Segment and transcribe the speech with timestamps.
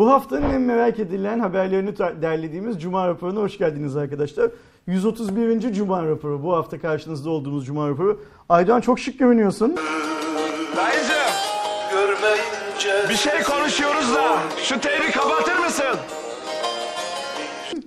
[0.00, 4.50] Bu haftanın en merak edilen haberlerini derlediğimiz Cuma raporuna hoş geldiniz arkadaşlar.
[4.86, 5.72] 131.
[5.72, 6.42] Cuma raporu.
[6.42, 8.20] Bu hafta karşınızda olduğumuz Cuma raporu.
[8.48, 9.76] Aydoğan çok şık görünüyorsun.
[10.76, 11.16] Dayıcım
[13.10, 15.96] bir şey konuşuyoruz da şu teybi kapatır mısın?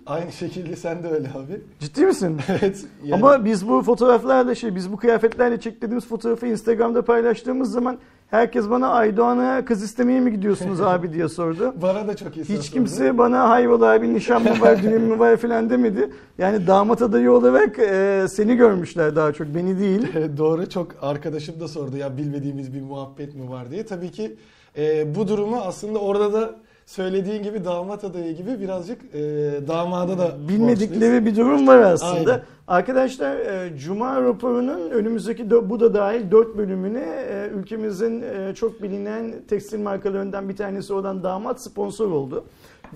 [0.05, 1.61] Aynı şekilde sen de öyle abi.
[1.79, 2.37] Ciddi misin?
[2.49, 2.85] Evet.
[3.03, 7.97] yani- Ama biz bu fotoğraflarla şey, biz bu kıyafetlerle çektiğimiz fotoğrafı Instagram'da paylaştığımız zaman
[8.33, 11.73] herkes bana Aydoğan'a kız istemeye mi gidiyorsunuz abi diye sordu.
[11.81, 15.37] bana da çok iyi Hiç kimse bana hayrola abi nişan mı var, düğün mü var
[15.37, 16.09] falan demedi.
[16.37, 20.07] Yani damat adayı olarak e, seni görmüşler daha çok, beni değil.
[20.37, 23.85] Doğru çok arkadaşım da sordu ya bilmediğimiz bir muhabbet mi var diye.
[23.85, 24.35] Tabii ki
[24.77, 26.55] e, bu durumu aslında orada da
[26.85, 29.19] söylediğin gibi damat adayı gibi birazcık e,
[29.67, 30.49] damada da borçluyuz.
[30.49, 32.31] Bilmedikleri bir durum var aslında.
[32.31, 32.43] Aynen.
[32.67, 39.33] Arkadaşlar e, Cuma raporunun önümüzdeki bu da dahil 4 bölümüne e, ülkemizin e, çok bilinen
[39.47, 42.45] tekstil markalarından bir tanesi olan Damat sponsor oldu.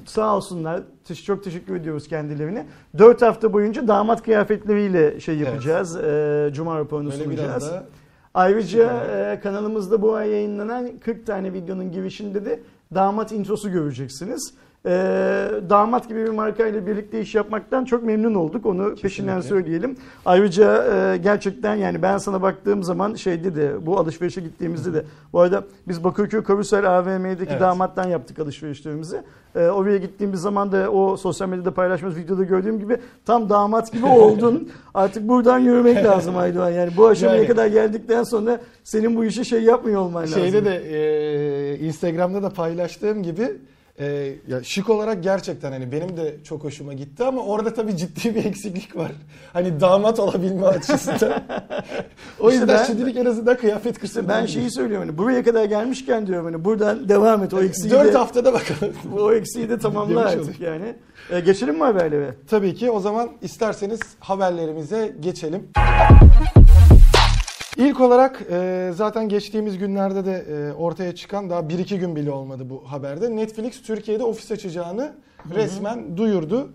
[0.06, 0.82] Sağ olsunlar.
[1.26, 2.66] Çok teşekkür ediyoruz kendilerine.
[2.98, 5.96] 4 hafta boyunca damat kıyafetleriyle şey yapacağız.
[5.98, 7.72] e, Cuma raporunu Böyle sunacağız.
[8.34, 12.60] Ayrıca e, kanalımızda bu ay yayınlanan 40 tane videonun girişinde de
[12.94, 14.54] damat introsu göreceksiniz.
[14.86, 14.90] E,
[15.70, 18.66] damat gibi bir markayla birlikte iş yapmaktan çok memnun olduk.
[18.66, 19.98] Onu peşinden söyleyelim.
[20.26, 25.40] Ayrıca e, gerçekten yani ben sana baktığım zaman şeydi de bu alışverişe gittiğimizde de bu
[25.40, 27.62] arada biz Bakırköy Karusel AVM'deki Evet.
[27.62, 29.22] damattan yaptık alışverişlerimizi.
[29.56, 34.06] E, oraya gittiğimiz zaman da o sosyal medyada paylaştığımız videoda gördüğüm gibi tam damat gibi
[34.06, 34.70] oldun.
[34.94, 36.70] Artık buradan yürümek lazım Aydoğan.
[36.72, 40.42] Yani bu aşamaya Yani- kadar geldikten sonra senin bu işe şey yapmıyor olman lazım.
[40.42, 43.52] Şeyde de e, Instagram'da da paylaştığım gibi
[44.00, 48.36] e, ya şık olarak gerçekten hani benim de çok hoşuma gitti ama orada tabii ciddi
[48.36, 49.12] bir eksiklik var.
[49.54, 51.44] Hani damat olabilme açısından.
[52.40, 54.30] o yüzden ben- şimdilik en azından kıyafet kısmı.
[54.30, 58.14] ben şeyi söylüyorum hani buraya kadar gelmişken diyorum hani buradan devam et o eksiği 4
[58.14, 58.94] de, haftada bakalım.
[59.20, 60.96] o eksiği de tamamla artık yani.
[61.32, 62.34] E, geçelim mi haberlere?
[62.50, 65.68] Tabii ki o zaman isterseniz haberlerimize geçelim.
[67.78, 72.70] İlk olarak e, zaten geçtiğimiz günlerde de e, ortaya çıkan daha 1-2 gün bile olmadı
[72.70, 73.36] bu haberde.
[73.36, 75.14] Netflix Türkiye'de ofis açacağını
[75.56, 76.70] resmen duyurdu.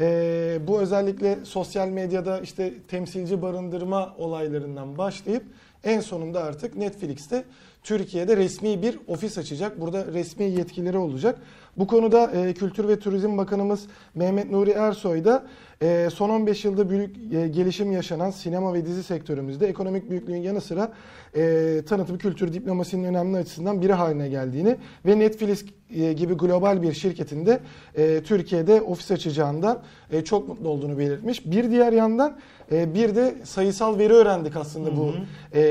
[0.00, 5.42] E, bu özellikle sosyal medyada işte temsilci barındırma olaylarından başlayıp
[5.84, 7.44] en sonunda artık Netflix'te
[7.82, 9.80] Türkiye'de resmi bir ofis açacak.
[9.80, 11.38] Burada resmi yetkileri olacak.
[11.76, 15.46] Bu konuda e, Kültür ve Turizm Bakanımız Mehmet Nuri Ersoy da
[15.82, 20.60] e, son 15 yılda büyük e, gelişim yaşanan sinema ve dizi sektörümüzde ekonomik büyüklüğün yanı
[20.60, 20.92] sıra
[21.36, 25.64] e, tanıtım kültür diplomasinin önemli açısından biri haline geldiğini ve Netflix
[25.96, 27.60] e, gibi global bir şirketinde
[27.96, 31.46] e, Türkiye'de ofis açacağından e, çok mutlu olduğunu belirtmiş.
[31.46, 32.38] Bir diğer yandan
[32.72, 35.14] e, bir de sayısal veri öğrendik aslında bu
[35.54, 35.62] e,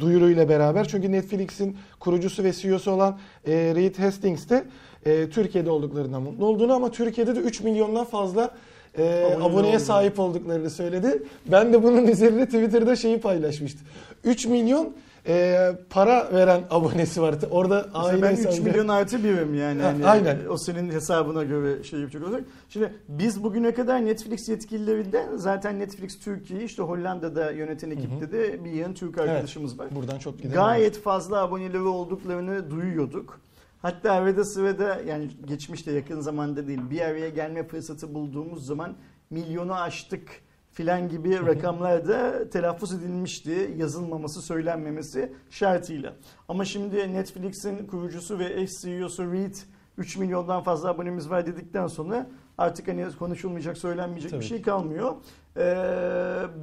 [0.00, 0.88] duyuruyla beraber.
[0.88, 4.64] Çünkü Netflix'in kurucusu ve CEO'su olan e, Reed Hastings de
[5.06, 8.50] e, Türkiye'de olduklarından mutlu olduğunu ama Türkiye'de de 3 milyondan fazla
[8.98, 9.84] e, Abone aboneye oldu.
[9.84, 11.22] sahip olduklarını söyledi.
[11.46, 13.86] Ben de bunun üzerine Twitter'da şeyi paylaşmıştım.
[14.24, 14.92] 3 milyon
[15.28, 17.34] e, para veren abonesi var.
[17.50, 19.82] Orada aile ben 3 hesabı- milyon artı birim yani.
[19.82, 20.38] Ha, Hani aynen.
[20.50, 22.44] O senin hesabına göre şey yapacak olacak.
[22.68, 28.70] Şimdi biz bugüne kadar Netflix yetkililerinden zaten Netflix Türkiye işte Hollanda'da yöneten ekipte de bir
[28.70, 29.86] yığın Türk arkadaşımız var.
[29.90, 30.54] Buradan çok gidelim.
[30.54, 33.40] Gayet fazla aboneleri olduklarını duyuyorduk.
[33.82, 38.96] Hatta arada sırada yani geçmişte yakın zamanda değil bir araya gelme fırsatı bulduğumuz zaman
[39.30, 40.42] milyonu aştık
[40.72, 43.74] filan gibi rakamlar da telaffuz edilmişti.
[43.76, 46.16] Yazılmaması, söylenmemesi şartıyla.
[46.48, 49.54] Ama şimdi Netflix'in kurucusu ve eş CEO'su Reed
[49.98, 55.14] 3 milyondan fazla abonemiz var dedikten sonra artık hani konuşulmayacak, söylenmeyecek Tabii bir şey kalmıyor.
[55.56, 55.62] Ee,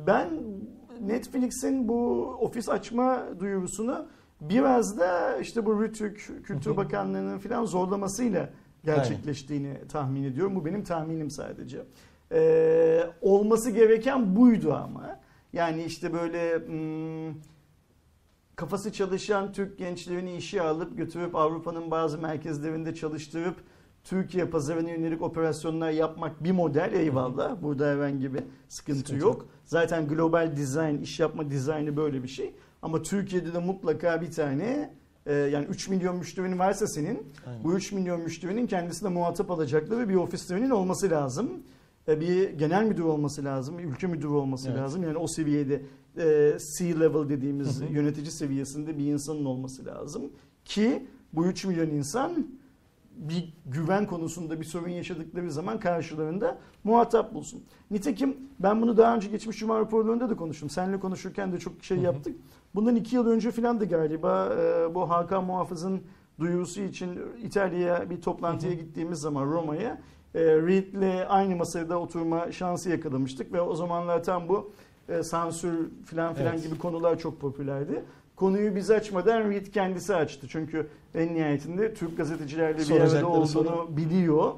[0.07, 0.29] ben
[1.01, 4.07] Netflix'in bu ofis açma duyurusunu
[4.41, 8.49] biraz da işte bu Rütük Kültür Bakanlığı'nın falan zorlamasıyla
[8.83, 10.55] gerçekleştiğini tahmin ediyorum.
[10.55, 11.83] Bu benim tahminim sadece.
[12.31, 15.19] Ee, olması gereken buydu ama.
[15.53, 17.41] Yani işte böyle hmm,
[18.55, 23.55] kafası çalışan Türk gençlerini işe alıp götürüp Avrupa'nın bazı merkezlerinde çalıştırıp
[24.03, 27.61] Türkiye pazarına yönelik operasyonlar yapmak bir model eyvallah.
[27.61, 29.45] Burada herhangi bir sıkıntı, Sıkıntı yok.
[29.65, 32.55] Zaten global design, iş yapma dizaynı böyle bir şey.
[32.81, 34.93] Ama Türkiye'de de mutlaka bir tane
[35.25, 37.63] e, yani 3 milyon müşterinin varsa senin Aynen.
[37.63, 41.49] bu 3 milyon müşterinin kendisine muhatap alacakları bir ofislerinin olması lazım.
[42.07, 44.79] E, Bir genel müdür olması lazım, bir ülke müdürü olması Evet.
[44.79, 45.03] lazım.
[45.03, 45.81] Yani o seviyede
[46.17, 50.21] e, C-level dediğimiz yönetici seviyesinde bir insanın olması lazım.
[50.65, 52.47] Ki bu 3 milyon insan
[53.17, 57.63] bir güven konusunda bir sorun yaşadıkları zaman karşılarında muhatap bulsun.
[57.91, 60.69] Nitekim ben bunu daha önce geçmiş Cuma raporlarında da konuştum.
[60.69, 62.05] Seninle konuşurken de çok şey Hı hı.
[62.77, 66.01] Bundan iki yıl önce falan da galiba e, bu Hakan Muhafız'ın
[66.39, 70.01] duyurusu için İtalya'ya bir toplantıya gittiğimiz zaman Roma'ya
[70.35, 74.71] e, Reed'le aynı masada oturma şansı yakalamıştık ve o zamanlar tam bu
[75.09, 76.63] e, sansür filan filan Evet.
[76.63, 78.03] gibi konular çok popülerdi.
[78.35, 80.47] Konuyu biz açmadan Reed kendisi açtı.
[80.49, 83.97] Çünkü en nihayetinde Türk gazetecilerle bir arada olduğunu soru.
[83.97, 84.53] biliyor.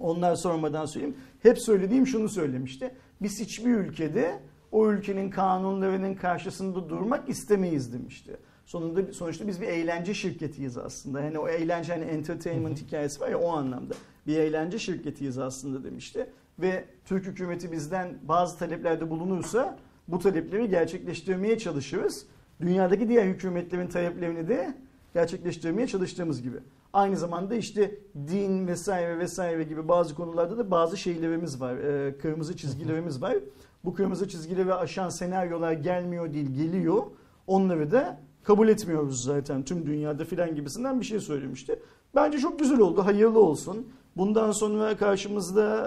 [0.00, 1.16] Onlar sormadan söyleyeyim.
[1.42, 2.94] Hep söylediğim şunu söylemişti.
[3.22, 4.40] Biz hiçbir ülkede
[4.72, 8.36] o ülkenin kanunlarının karşısında durmak istemeyiz demişti.
[8.66, 11.20] Sonunda sonuçta biz bir eğlence şirketiyiz aslında.
[11.20, 13.94] Yani o eğlence hani entertainment hikayesi var ya o anlamda.
[14.26, 16.26] Bir eğlence şirketiyiz aslında demişti.
[16.58, 19.78] Ve Türk hükümeti bizden bazı taleplerde bulunursa
[20.08, 22.26] bu talepleri gerçekleştirmeye çalışırız.
[22.60, 24.74] Dünyadaki diğer hükümetlerin taleplerini de
[25.14, 26.56] gerçekleştirmeye çalıştığımız gibi.
[26.92, 27.94] Aynı zamanda işte
[28.28, 31.76] din vesaire vesaire gibi bazı konularda da bazı şeylerimiz var.
[31.76, 33.36] e, kırmızı çizgilerimiz var.
[33.84, 37.02] Bu kırmızı çizgileri aşan senaryolar gelmiyor değil geliyor.
[37.46, 41.82] Onları da kabul etmiyoruz zaten tüm dünyada filan gibisinden bir şey söylemişti.
[42.14, 43.04] Bence çok güzel oldu.
[43.04, 43.86] Hayırlı olsun.
[44.16, 45.86] Bundan sonra karşımızda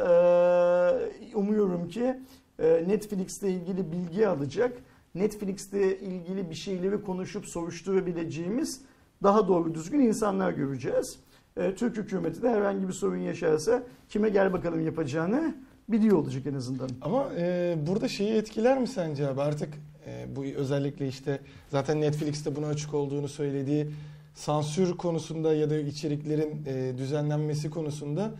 [1.31, 2.19] e, umuyorum ki
[2.59, 4.77] e, Netflix'te ilgili bilgi alacak.
[5.15, 8.81] Netflix'te ilgili bir şeyleri konuşup soruşturabileceğimiz
[9.23, 11.19] daha doğru düzgün insanlar göreceğiz.
[11.57, 15.55] E, Türk hükümeti de herhangi bir sorun yaşarsa kime gel bakalım yapacağını
[15.89, 16.89] biliyor olacak en azından.
[17.01, 19.73] Ama e, burada şeyi etkiler mi sence abi artık
[20.07, 21.39] e, bu özellikle işte
[21.69, 23.87] zaten Netflix'te buna açık olduğunu söylediği
[24.33, 28.31] sansür konusunda ya da içeriklerin e, düzenlenmesi konusunda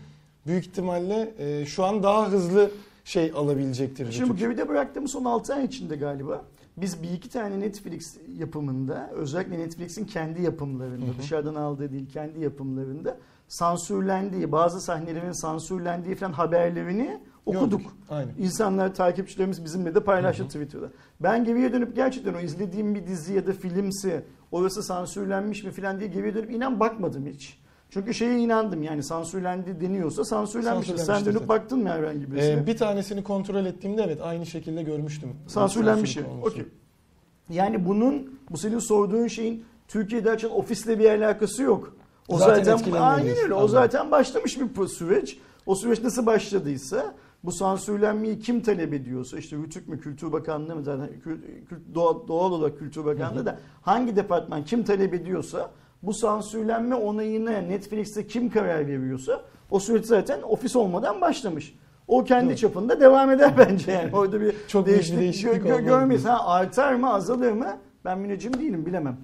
[0.46, 2.70] büyük ihtimalle e, şu an daha hızlı
[3.04, 4.12] şey alabilecektir.
[4.12, 6.44] Şimdi bu geride bıraktığımız son 6 ay içinde galiba
[6.76, 11.18] biz bir iki tane Netflix yapımında özellikle Netflix'in kendi yapımlarında Hı hı.
[11.18, 13.18] dışarıdan aldığı değil kendi yapımlarında
[13.48, 17.80] sansürlendiği bazı sahnelerin sansürlendiği falan haberlerini okuduk.
[17.80, 17.96] Gördük.
[18.10, 18.32] Aynen.
[18.38, 20.50] İnsanlar, takipçilerimiz bizimle de paylaştı Hı hı.
[20.50, 20.90] Twitter'da.
[21.20, 26.00] Ben geriye dönüp gerçekten o izlediğim bir dizi ya da filmsi orası sansürlenmiş mi falan
[26.00, 27.58] diye geriye dönüp inan bakmadım hiç.
[27.90, 30.88] Çünkü şeye inandım yani sansürlendi deniyorsa sansürlenmiş.
[30.96, 32.52] Sen dönüp baktın mı herhangi birisine?
[32.52, 35.30] E, bir tanesini kontrol ettiğimde evet aynı şekilde görmüştüm.
[35.46, 36.42] Sansürlenmiş olmasını.
[36.42, 36.66] Okey.
[37.50, 41.96] Yani bunun bu senin sorduğun şeyin Türkiye'de açan ofisle bir alakası yok.
[42.28, 43.54] O Zaten zaten, aynen öyle.
[43.54, 45.38] O zaten başlamış bir süreç.
[45.66, 47.14] O süreç nasıl başladıysa
[47.44, 51.08] bu sansürlenmeyi kim talep ediyorsa işte Rütük mü Kültür Bakanlığı mı zaten
[51.94, 55.70] doğal, olarak Kültür Bakanlığı da hangi departman kim talep ediyorsa
[56.02, 61.74] bu sansürlenme onayına Netflix'te kim karar veriyorsa o süreç zaten ofis olmadan başlamış.
[62.08, 62.58] O kendi Evet.
[62.58, 64.16] çapında devam eder bence yani.
[64.16, 66.24] Orada bir Çok büyük bir değişiklik, değişiklik gö- gö- görmeyiz.
[66.24, 67.76] Ha artar mı azalır mı?
[68.04, 69.16] Ben müneccim değilim bilemem.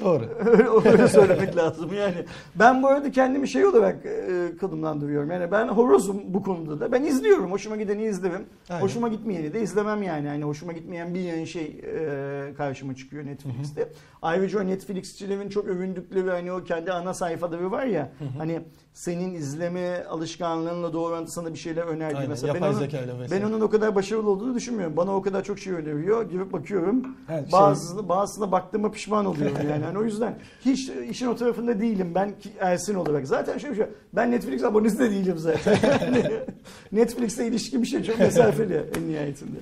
[0.00, 0.24] Doğru.
[0.46, 2.14] Öyle- Öyle söylemek lazım yani.
[2.54, 5.30] Ben bu arada kendimi şey olarak e, konumlandırıyorum.
[5.30, 6.92] Yani ben horozum bu konuda da.
[6.92, 7.52] Ben izliyorum.
[7.52, 8.46] Hoşuma gideni izlerim.
[8.70, 8.82] Aynen.
[8.82, 10.26] Hoşuma gitmeyeni de izlemem yani.
[10.26, 13.88] Yani hoşuma gitmeyen bir yeni şey e, karşıma çıkıyor Netflix'te.
[14.22, 18.12] Ayrıca o Netflixçilerin çok övündükleri hani o kendi ana sayfaları var ya.
[18.38, 18.60] Hani
[18.92, 22.54] senin izleme alışkanlığınla doğru sana bir şeyler önerdi Aynen, mesela.
[22.54, 24.96] Ben onun, zekayla ben onun o kadar başarılı olduğunu düşünmüyorum.
[24.96, 26.30] Bana o kadar çok şey öneriyor.
[26.30, 27.02] Girip bakıyorum.
[27.26, 29.85] Ha, şey- Bazısına, bazısına baktığıma pişman oluyorum yani.
[29.86, 29.98] Yani.
[29.98, 30.34] O yüzden
[30.64, 33.26] hiç işin o tarafında değilim ben Ersin olarak.
[33.26, 33.86] Zaten şöyle bir şey.
[34.12, 35.78] Ben Netflix abonesi de değilim zaten.
[36.92, 39.58] Netflix'le ilişkim bir şey çok mesafeli en nihayetinde.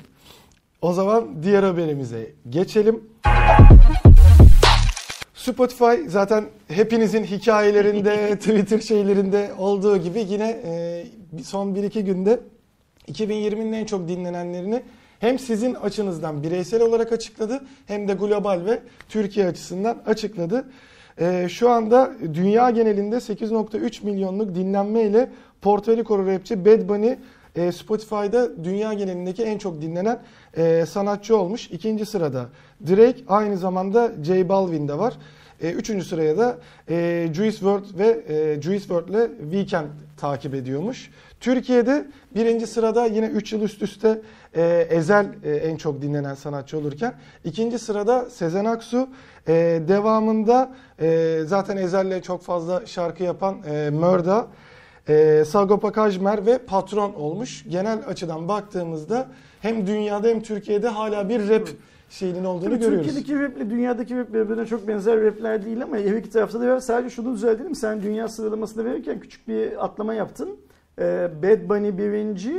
[0.82, 3.04] O zaman diğer haberimize geçelim.
[5.34, 11.04] Spotify zaten hepinizin hikayelerinde, Twitter şeylerinde olduğu gibi yine e,
[11.44, 12.40] son 1-2 günde
[13.12, 14.82] 2020'nin en çok dinlenenlerini
[15.20, 20.64] hem sizin açınızdan bireysel olarak açıkladı hem de global ve Türkiye açısından açıkladı.
[21.20, 25.30] E, şu anda dünya genelinde 8.3 milyonluk dinlenmeyle
[25.62, 27.16] Puerto Rico rapçi Bad Bunny
[27.56, 30.18] e, Spotify'da dünya genelindeki en çok dinlenen
[30.56, 31.70] e, sanatçı olmuş.
[31.70, 32.48] İkinci sırada
[32.86, 35.14] Drake aynı zamanda J Balvin de var.
[35.62, 36.58] E, üçüncü sıraya da
[37.34, 38.22] Juice WRLD ve
[38.62, 41.10] Juice WRLD ile Weekend takip ediyormuş.
[41.40, 44.20] Türkiye'de birinci sırada yine 3 yıl üst üste
[44.56, 49.08] e, Ezel e, en çok dinlenen sanatçı olurken ikinci sırada Sezen Aksu
[49.48, 49.52] e,
[49.88, 54.46] devamında e, zaten Ezel'le çok fazla şarkı yapan e, Mörda
[55.08, 57.64] e, Sagopa Kajmer ve Patron olmuş.
[57.68, 59.28] Genel açıdan baktığımızda
[59.60, 61.68] hem dünyada hem Türkiye'de hala bir rap
[62.10, 63.06] şeyinin olduğunu Tabii görüyoruz.
[63.06, 66.80] Türkiye'deki raple dünyadaki rap birbirine çok benzer rapler değil ama her iki tarafta da var.
[66.80, 67.74] Sadece şunu düzeltelim.
[67.74, 70.56] Sen dünya sıralamasını verirken küçük bir atlama yaptın.
[70.98, 72.52] Ee, Bad Bunny birinci,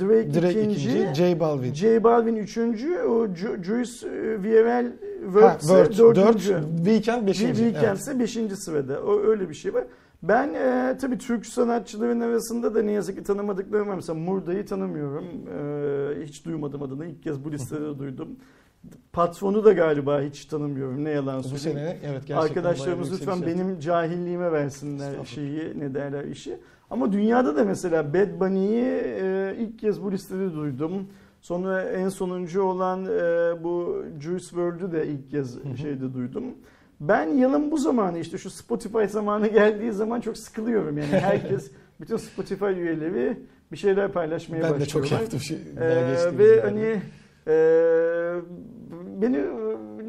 [0.00, 1.74] Drake, Drake ikinci, ikinci, J Balvin.
[1.74, 4.92] J Balvin üçüncü, o Ju- Juice e, VRL
[5.24, 6.54] World Word, dördüncü.
[6.54, 7.54] dört, Weekend beşinci.
[7.54, 7.98] Weekend evet.
[7.98, 9.02] ise beşinci sırada.
[9.02, 9.84] O öyle bir şey var.
[10.22, 13.94] Ben e, tabii Türk sanatçıların arasında da ne yazık ki tanımadıklarım var.
[13.94, 15.24] Mesela Murda'yı tanımıyorum.
[15.24, 17.06] E, hiç duymadım adını.
[17.06, 18.28] İlk kez bu listede duydum.
[19.12, 21.04] Patronu da galiba hiç tanımıyorum.
[21.04, 21.78] Ne yalan Bu söyleyeyim.
[21.78, 26.58] sene evet gerçekten Arkadaşlarımız lütfen benim cahilliğime versinler şeyi ne derler işi.
[26.90, 31.06] Ama dünyada da mesela Bad Bunny'yi e, ilk kez bu listede duydum.
[31.40, 33.08] Sonra en sonuncu olan e,
[33.64, 36.44] bu Juice WRLD'ü de ilk kez şeyde duydum.
[37.00, 42.16] Ben yılın bu zamanı işte şu Spotify zamanı geldiği zaman çok sıkılıyorum yani herkes bütün
[42.16, 43.38] Spotify üyeleri
[43.72, 45.08] bir şeyler paylaşmaya Ben de başlıyorlar.
[45.10, 45.40] çok yaptım.
[45.40, 45.80] Şey, Ee,
[46.38, 46.66] ve yıllarda.
[46.68, 47.00] hani
[47.46, 47.54] e,
[49.22, 49.36] beni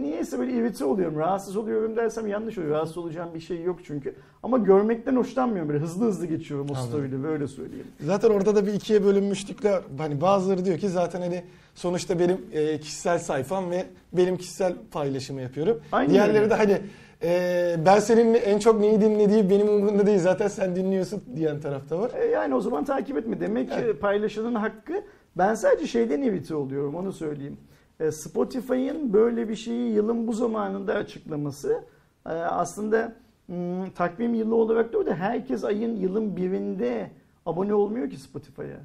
[0.10, 2.72] niyeyse böyle irite oluyorum, rahatsız oluyorum dersem yanlış oluyor.
[2.74, 4.16] Rahatsız olacağım bir şey yok çünkü.
[4.44, 5.70] Ama görmekten hoşlanmıyorum.
[5.70, 7.88] Böyle hızlı hızlı geçiyorum o story'leri böyle söyleyeyim.
[8.00, 9.82] Zaten orada da bir ikiye bölünmüşlükler.
[9.98, 11.44] Hani bazıları diyor ki zaten hani
[11.76, 15.82] sonuçta benim e, kişisel sayfam ve benim kişisel paylaşımı yapıyorum.
[15.92, 16.50] Aynen Diğerleri öyle.
[16.50, 16.78] de hani
[17.24, 20.20] e, ben senin en çok neyi dinlediği benim umurumda değil.
[20.20, 22.12] Zaten sen dinliyorsun diyen tarafta var.
[22.22, 23.40] E, yani o zaman takip etme.
[23.40, 24.02] Demek ki Evet.
[24.02, 24.94] paylaşanın hakkı.
[25.38, 27.58] Ben sadece şeyden irite oluyorum onu söyleyeyim.
[28.00, 31.84] E, Spotify'ın böyle bir şeyi yılın bu zamanında açıklaması
[32.26, 33.16] e, aslında
[33.46, 37.12] hmm, takvim yılı olarak da o da herkes ayın yılın birinde
[37.46, 38.80] abone olmuyor ki Spotify'a.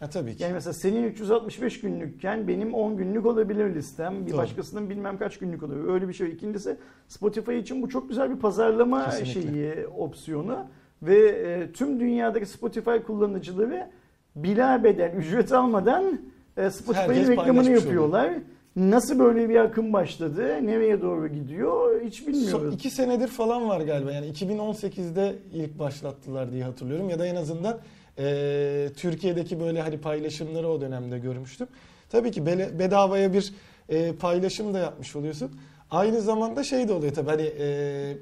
[0.00, 0.42] Ha tabii ki.
[0.42, 4.26] Yani mesela senin 365 günlükken benim 10 günlük olabilir listem.
[4.26, 4.38] Bir Doğru.
[4.38, 5.88] başkasının bilmem kaç günlük olabilir.
[5.88, 6.28] Öyle bir şey.
[6.28, 6.76] İkincisi
[7.08, 9.42] Spotify için bu çok güzel bir pazarlama Kesinlikle.
[9.42, 10.66] şeyi, opsiyonu.
[11.02, 13.90] Ve e, tüm dünyadaki Spotify kullanıcıları
[14.36, 16.20] bila bedel, ücret almadan
[16.56, 18.32] e, Spotify'ın reklamını yapıyorlar.
[18.76, 22.74] Nasıl böyle bir akım başladı, nereye doğru gidiyor hiç Son bilmiyoruz.
[22.74, 24.12] iki senedir falan var galiba.
[24.12, 27.10] Yani 2018'de ilk başlattılar diye hatırlıyorum.
[27.10, 27.78] Ya da en azından
[28.18, 31.66] e, Türkiye'deki böyle hani paylaşımları o dönemde görmüştüm.
[32.10, 33.54] Tabii ki bele- bedavaya bir
[33.88, 35.50] e, paylaşım da yapmış oluyorsun.
[35.90, 38.16] Aynı zamanda şey de oluyor tabii hani e,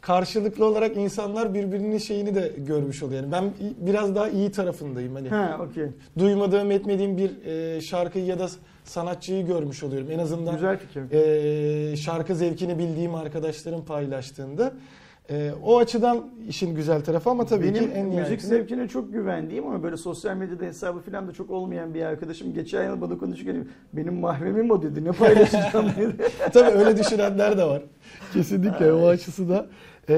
[0.00, 3.22] karşılıklı olarak insanlar birbirinin şeyini de görmüş oluyor.
[3.22, 3.44] Yani ben
[3.86, 5.14] biraz daha iyi tarafındayım.
[5.14, 5.84] Hani Ha, okey.
[6.18, 8.48] duymadığım etmediğim bir e, şarkıyı ya da
[8.84, 10.10] sanatçıyı görmüş oluyorum.
[10.10, 11.02] En azından Güzel fikir.
[11.92, 14.72] e, şarkı zevkini bildiğim arkadaşlarım paylaştığında
[15.30, 19.12] e, o açıdan işin güzel tarafı ama tabii Benim ki en müzik nihayetinde- zevkine çok
[19.12, 23.18] güvendiğim ama böyle sosyal medyada hesabı falan da çok olmayan bir arkadaşım geçen yıl bana
[23.18, 26.12] konuşurken benim mahremim o dedi ne paylaşacağım dedi.
[26.52, 27.82] tabii öyle düşünenler de var.
[28.32, 29.66] Kesinlikle o açısı da
[30.08, 30.16] e,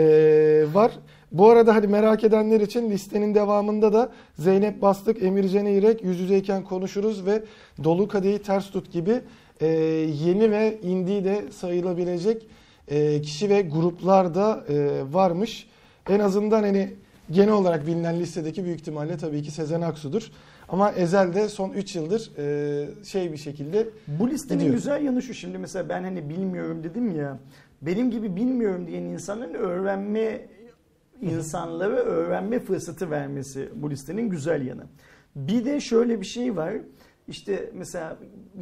[0.72, 0.92] var.
[1.32, 6.64] Bu arada hani merak edenler için listenin devamında da Zeynep Bastık, Emircan İrek, Yüz Yüzeyken
[6.64, 7.42] Konuşuruz ve
[7.84, 9.20] Dolu Kadehi Ters Tut gibi
[9.60, 9.66] e,
[10.24, 12.46] yeni ve indie de sayılabilecek
[12.92, 15.66] e, kişi ve gruplar da e, varmış.
[16.08, 16.94] En azından hani
[17.30, 20.30] genel olarak bilinen listedeki büyük ihtimalle tabii ki Sezen Aksu'dur.
[20.68, 24.74] Ama Ezel de son 3 yıldır e, şey bir şekilde Bu listenin Gidiyor.
[24.74, 27.38] güzel yanı şu şimdi mesela ben hani bilmiyorum dedim ya
[27.82, 30.40] benim gibi bilmiyorum diyen insanların öğrenme
[31.20, 34.84] insanlara öğrenme fırsatı vermesi bu listenin güzel yanı.
[35.36, 36.74] Bir de şöyle bir şey var.
[37.28, 38.16] İşte mesela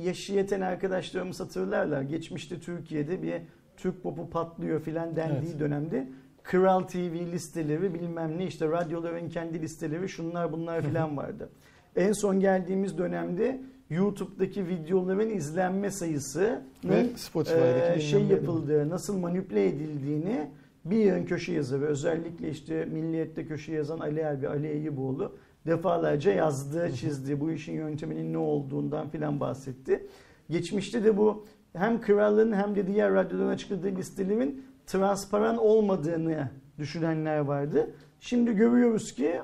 [0.05, 2.03] yaşı yeten arkadaşlarımız hatırlarlar.
[2.03, 3.35] Geçmişte Türkiye'de bir
[3.81, 5.61] Türk popu patlıyor filan dendiği Evet.
[5.61, 6.09] dönemde
[6.43, 11.51] Kral TV listeleri bilmem ne işte radyoların kendi listeleri şunlar bunlar filan vardı.
[11.97, 13.61] En son geldiğimiz dönemde
[13.91, 20.51] YouTube'daki videoların izlenme sayısı ve Spotify'daki ee, şey yapıldığı, nasıl manipüle edildiğini
[20.85, 26.93] bir yığın köşe yazarı, özellikle işte Milliyet'te köşe yazan Ali Erbi, Ali Eyüboğlu defalarca yazdı,
[26.95, 27.41] çizdi.
[27.41, 30.07] Bu işin yönteminin ne olduğundan filan bahsetti.
[30.51, 31.45] Geçmişte de bu
[31.77, 36.49] hem krallığın hem de diğer radyoların açıkladığı listelerin transparan olmadığını
[36.79, 37.91] düşünenler vardı.
[38.21, 39.41] Şimdi görüyoruz ki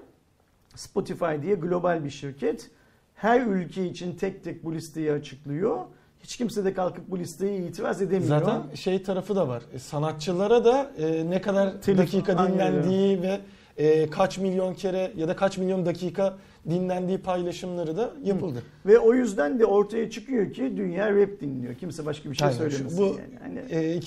[0.75, 2.71] Spotify diye global bir şirket
[3.15, 5.79] her ülke için tek tek bu listeyi açıklıyor.
[6.21, 8.41] Hiç kimse de kalkıp bu listeye itiraz edemiyor.
[8.41, 9.63] Zaten şey tarafı da var.
[9.73, 13.41] E, Sanatçılara da e, ne kadar Telif- dakika dinlendiği ve
[13.79, 16.37] e, kaç milyon kere ya da kaç milyon dakika
[16.71, 18.63] dinlendiği paylaşımları da yapıldı.
[18.87, 21.75] Ve o yüzden de ortaya çıkıyor ki dünya rap dinliyor.
[21.75, 22.59] Kimse başka bir şey Aynen.
[22.59, 22.99] söylemesin.
[22.99, 23.19] Bu yani.
[23.43, 23.99] Hani e,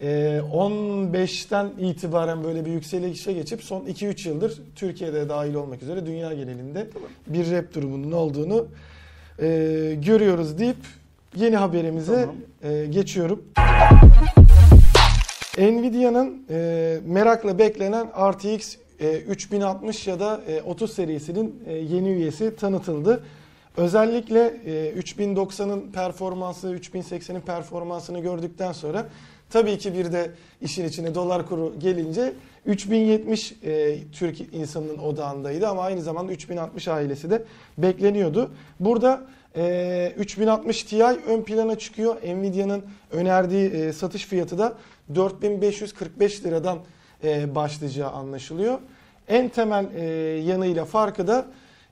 [0.00, 6.86] 2015'ten itibaren böyle bir yükselişe geçip son 2-3 yıldır Türkiye'de dahil olmak üzere dünya genelinde
[7.26, 8.66] bir rap durumunun olduğunu
[9.38, 9.46] e,
[10.06, 10.76] görüyoruz deyip
[11.36, 12.36] yeni haberimize Tamam.
[12.62, 13.42] e, geçiyorum.
[15.58, 22.56] Nvidia'nın e, merakla beklenen RTX e, 3060 ya da e, 30 serisinin e, yeni üyesi
[22.56, 23.24] tanıtıldı.
[23.76, 29.06] Özellikle e, 3090'ın performansı, 3080'in performansını gördükten sonra
[29.50, 30.30] tabii ki bir de
[30.60, 32.32] işin içine dolar kuru gelince
[32.66, 37.44] 3070 e, Türk insanının odağındaydı ama aynı zamanda 3060 ailesi de
[37.78, 38.50] bekleniyordu.
[38.80, 39.22] Burada
[39.56, 42.16] e, 3060 Ti ön plana çıkıyor.
[42.16, 44.74] Nvidia'nın önerdiği e, satış fiyatı da
[45.14, 46.78] 4545 liradan
[47.24, 48.78] e, başlayacağı anlaşılıyor.
[49.28, 50.04] En temel e,
[50.40, 51.46] yanıyla farkı da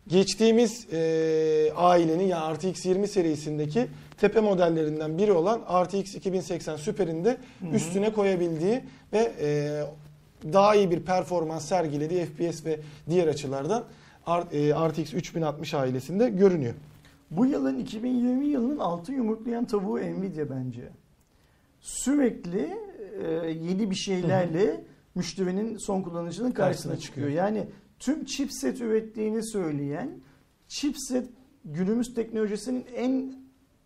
[0.08, 3.86] geçtiğimiz e, ailenin yani RTX 20 serisindeki
[4.20, 7.36] tepe modellerinden biri olan RTX 2080 Super'in de
[7.72, 8.80] üstüne koyabildiği
[9.12, 9.82] ve e,
[10.52, 13.84] daha iyi bir performans sergilediği FPS ve diğer açılardan
[14.88, 16.74] RTX 3060 ailesinde görünüyor.
[17.30, 20.88] Bu yılın 2020 yılının altın yumurtlayan tavuğu Nvidia bence.
[21.80, 22.78] Sürekli
[23.24, 27.28] e, yeni bir şeylerle müşterinin son kullanıcının karşısına çıkıyor.
[27.28, 27.44] çıkıyor.
[27.44, 27.66] Yani
[27.98, 30.20] tüm chipset ürettiğini söyleyen
[30.68, 31.26] chipset
[31.64, 33.34] günümüz teknolojisinin en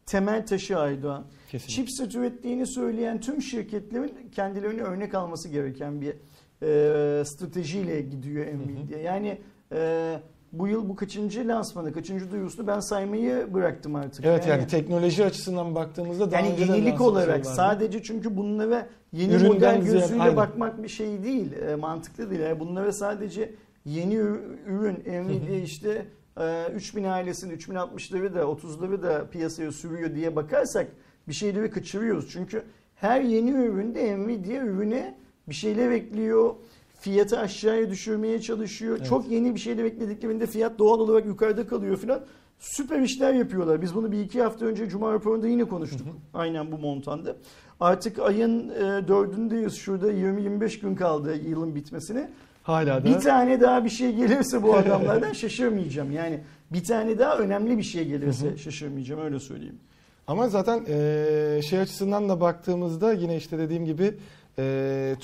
[0.06, 1.26] temel taşı Aydoğan.
[1.50, 1.74] Kesinlikle.
[1.74, 6.14] Chipset ürettiğini söyleyen tüm şirketlerin kendilerine örnek alması gereken bir
[6.62, 8.98] e, stratejiyle gidiyor Nvidia.
[8.98, 9.38] Yani
[9.72, 10.20] e,
[10.52, 14.24] bu yıl bu kaçıncı lansmanı, kaçıncı duyurusunu ben saymayı bıraktım artık.
[14.24, 19.54] Evet yani teknoloji açısından baktığımızda daha yani yenilik lansman olarak sadece çünkü bunlara yeni Üründen
[19.54, 20.36] model gözüyle aynen.
[20.36, 22.40] bakmak bir şey değil, e, mantıklı değil.
[22.40, 23.54] Yani bunlara sadece
[23.84, 26.06] yeni ür- ürün, Nvidia işte
[26.40, 30.86] e, 3000 ailesinin 3060'ları da 30'ları da piyasaya sürüyor diye bakarsak
[31.28, 32.30] bir şeyleri kaçırıyoruz.
[32.32, 32.62] Çünkü
[32.94, 35.14] her yeni üründe Nvidia ürüne
[35.48, 36.54] bir şeyler ekliyor.
[37.02, 38.96] Fiyatı aşağıya düşürmeye çalışıyor.
[38.98, 39.08] Evet.
[39.08, 42.20] Çok yeni bir şeyler eklediklerinde fiyat doğal olarak yukarıda kalıyor filan.
[42.58, 43.82] Süper işler yapıyorlar.
[43.82, 46.06] Biz bunu bir iki hafta önce Cuma raporunda yine konuştuk.
[46.34, 47.36] Aynen bu montanda.
[47.80, 49.74] Artık ayın e, dördündeyiz.
[49.74, 52.30] Şurada 20-25 gün kaldı yılın bitmesine.
[52.62, 56.12] Hala da Bir tane daha bir şey gelirse bu adamlardan şaşırmayacağım.
[56.12, 56.40] Yani
[56.72, 59.78] bir tane daha önemli bir şey gelirse şaşırmayacağım öyle söyleyeyim.
[60.26, 64.14] Ama zaten e, şey açısından da baktığımızda yine işte dediğim gibi
[64.58, 65.16] e,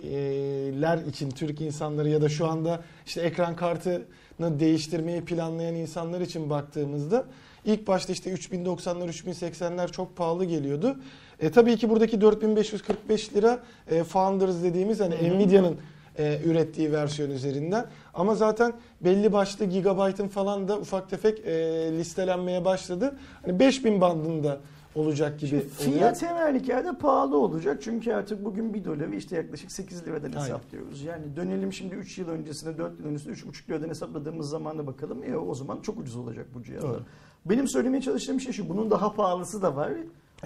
[0.00, 6.50] Türkler için, Türk insanları ya da şu anda işte ekran kartını değiştirmeyi planlayan insanlar için
[6.50, 7.24] baktığımızda
[7.64, 10.96] ilk başta işte 3090'lar, 3080'ler çok pahalı geliyordu.
[11.40, 15.14] E, tabii ki buradaki 4545 lira e, Founders dediğimiz hani.
[15.14, 15.76] Nvidia'nın
[16.18, 17.86] e, ürettiği versiyon üzerinden.
[18.14, 21.52] Ama zaten belli başlı gigabaytın falan da ufak tefek e,
[21.92, 23.18] listelenmeye başladı.
[23.42, 24.60] Hani 5000 bandında
[24.94, 25.98] olacak gibi Şimdi oluyor.
[25.98, 27.78] fiyat her halükarda pahalı olacak.
[27.82, 30.40] Çünkü artık bugün bir doları işte yaklaşık 8 liradan Aynen.
[30.40, 31.02] hesaplıyoruz.
[31.02, 35.22] Yani dönelim şimdi 3 yıl öncesine 4 yıl öncesine 3,5 liradan hesapladığımız zamana bakalım.
[35.24, 37.02] E, o zaman çok ucuz olacak bu cihazlar.
[37.46, 38.68] Benim söylemeye çalıştığım şey şu.
[38.68, 39.92] Bunun daha pahalısı da var.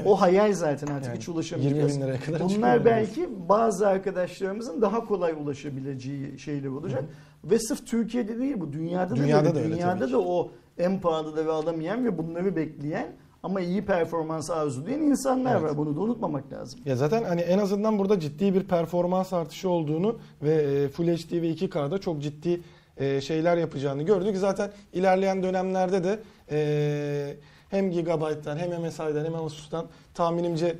[0.04, 1.96] O hayal zaten artık Yani hiç 20 ulaşamayacağız.
[1.96, 7.04] bin liraya kadar Bunlar belki bazı arkadaşlarımızın daha kolay ulaşabileceği şeyler olacak.
[7.44, 10.16] Ve sırf Türkiye'de değil bu dünyada, Dünyada da da öyle Dünyada da ki.
[10.16, 13.06] o en pahalıları alamayan ve bunları bekleyen
[13.44, 15.62] ama iyi performans arzulayan insanlar Evet.
[15.62, 15.76] var.
[15.76, 16.80] Bunu da unutmamak lazım.
[16.84, 21.42] Ya zaten hani en azından burada ciddi bir performans artışı olduğunu ve e, Full HD
[21.42, 22.60] ve 2K'da çok ciddi
[22.96, 24.36] e, şeyler yapacağını gördük.
[24.36, 26.18] Zaten ilerleyen dönemlerde de
[26.50, 27.36] e,
[27.70, 30.76] hem Gigabyte'dan hem MSI'den hem Asus'tan tahminimce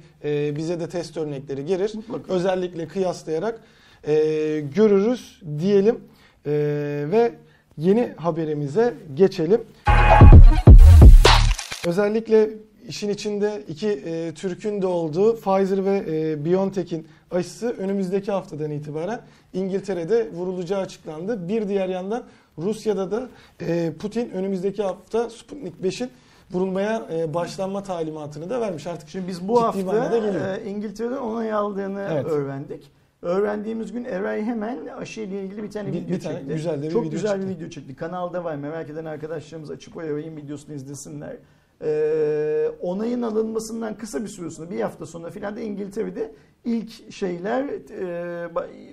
[0.57, 1.93] bize de test örnekleri gelir.
[1.95, 2.33] Mutlaka.
[2.33, 3.61] Özellikle kıyaslayarak
[4.75, 6.01] görürüz diyelim
[7.11, 7.35] ve
[7.79, 9.61] yeni haberimize geçelim.
[11.87, 12.51] Özellikle
[12.89, 19.21] işin içinde iki e, Türk'ün de olduğu Pfizer ve e, BioNTech'in aşısı önümüzdeki haftadan itibaren
[19.53, 21.49] İngiltere'de vurulacağı açıklandı.
[21.49, 22.25] Bir diğer yandan
[22.59, 23.29] Rusya'da da
[23.61, 26.11] e, Putin önümüzdeki hafta Sputnik 5'in
[26.53, 28.87] vurulmaya e, başlanma talimatını da vermiş.
[28.87, 30.17] Artık Şimdi biz bu hafta
[30.57, 32.27] e, İngiltere'den onay aldığını Evet.
[32.27, 32.91] öğrendik.
[33.23, 36.55] Öğrendiğimiz gün Eray hemen aşı ile ilgili bir tane Bir- video bir tane çekti.
[36.55, 37.49] güzel de bir Çok video güzel çıktı.
[37.49, 37.97] bir video çekti.
[37.97, 38.57] Kanalda var.
[38.57, 41.37] Merak eden arkadaşlarımız açıp o Eray'ın videosunu izlesinler.
[41.83, 46.35] Ee, onayın alınmasından kısa bir süre sonra bir hafta sonra filan da İngiltere'de
[46.65, 48.49] ilk şeyler e,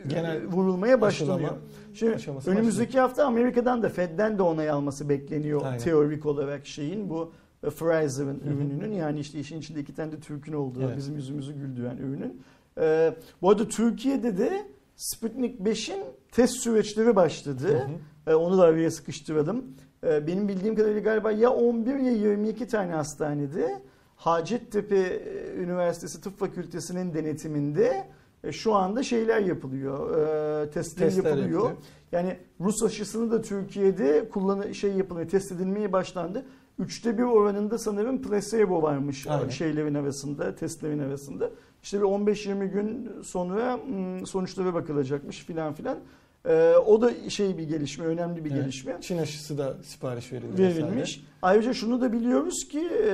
[0.07, 1.51] Genel vurulmaya başlanıyor.
[1.93, 2.17] Şimdi
[2.47, 5.79] önümüzdeki hafta Amerika'dan da Fed'den de onay alması bekleniyor Aynen.
[5.79, 10.53] teorik olarak şeyin bu e, Pfizer'ın ürününün yani işte işin içinde iki tane de Türk'ün
[10.53, 10.97] olduğu Evet.
[10.97, 12.41] bizim yüzümüzü güldüren ürünün.
[12.77, 14.65] Ee, bu arada Türkiye'de de
[14.95, 17.89] Sputnik 5'in test süreçleri başladı.
[18.27, 19.65] Ee, onu da araya sıkıştıralım.
[20.03, 23.81] Ee, benim bildiğim kadarıyla galiba ya 11 ya 22 tane hastanede
[24.15, 28.07] Hacettepe e, Üniversitesi Tıp Fakültesi'nin denetiminde
[28.43, 30.09] e, şu anda şeyler yapılıyor.
[30.09, 31.49] E, testler, Testler yapılıyor.
[31.49, 31.77] yapılıyor.
[32.11, 36.45] Yani Rus aşısını da Türkiye'de kullanı şey yapılıyor, test edilmeye başlandı.
[36.79, 39.49] Üçte bir oranında sanırım placebo varmış Aynen.
[39.49, 41.49] şeylerin arasında, testlerin arasında.
[41.83, 45.97] İşte bir 15-20 gün sonra hmm, sonuçlara bakılacakmış filan filan.
[46.45, 48.61] Ee, o da şey bir gelişme, önemli bir Evet.
[48.61, 50.61] gelişme Çin aşısı da sipariş verildi.
[50.63, 50.95] verilmiş.
[50.95, 51.25] vesaire.
[51.41, 53.13] Ayrıca şunu da biliyoruz ki e,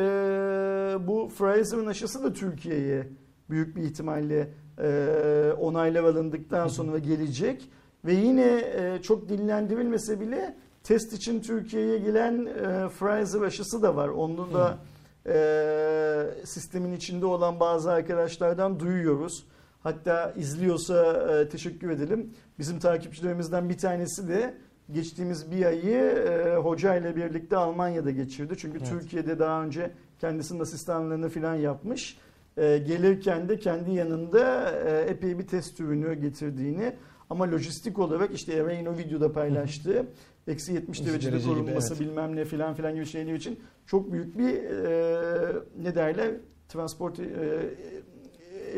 [1.07, 3.07] bu Pfizer'ın aşısı da Türkiye'ye
[3.49, 4.49] büyük bir ihtimalle
[4.83, 7.69] e, onaylar alındıktan sonra gelecek.
[8.05, 14.07] Ve yine e, çok dillendirilmese bile test için Türkiye'ye gelen e, Pfizer aşısı da var.
[14.07, 14.77] Onu da
[15.25, 19.45] e, sistemin içinde olan bazı arkadaşlardan duyuyoruz.
[19.87, 22.33] Hatta izliyorsa e, teşekkür edelim.
[22.59, 24.53] Bizim takipçilerimizden bir tanesi de
[24.91, 28.53] geçtiğimiz bir ayı e, hoca ile birlikte Almanya'da geçirdi.
[28.57, 28.89] Çünkü Evet.
[28.89, 32.17] Türkiye'de daha önce kendisinin asistanlığını falan yapmış.
[32.57, 36.93] E, gelirken de kendi yanında e, epey bir test ürünü getirdiğini
[37.29, 40.05] ama lojistik olarak işte Eren o videoda paylaştı.
[40.47, 42.01] Eksi 70 Yüz derecede derece gibi, korunması evet.
[42.01, 46.31] bilmem ne filan filan gibi şeyler için çok büyük bir e, ne derler
[46.69, 47.23] transport e,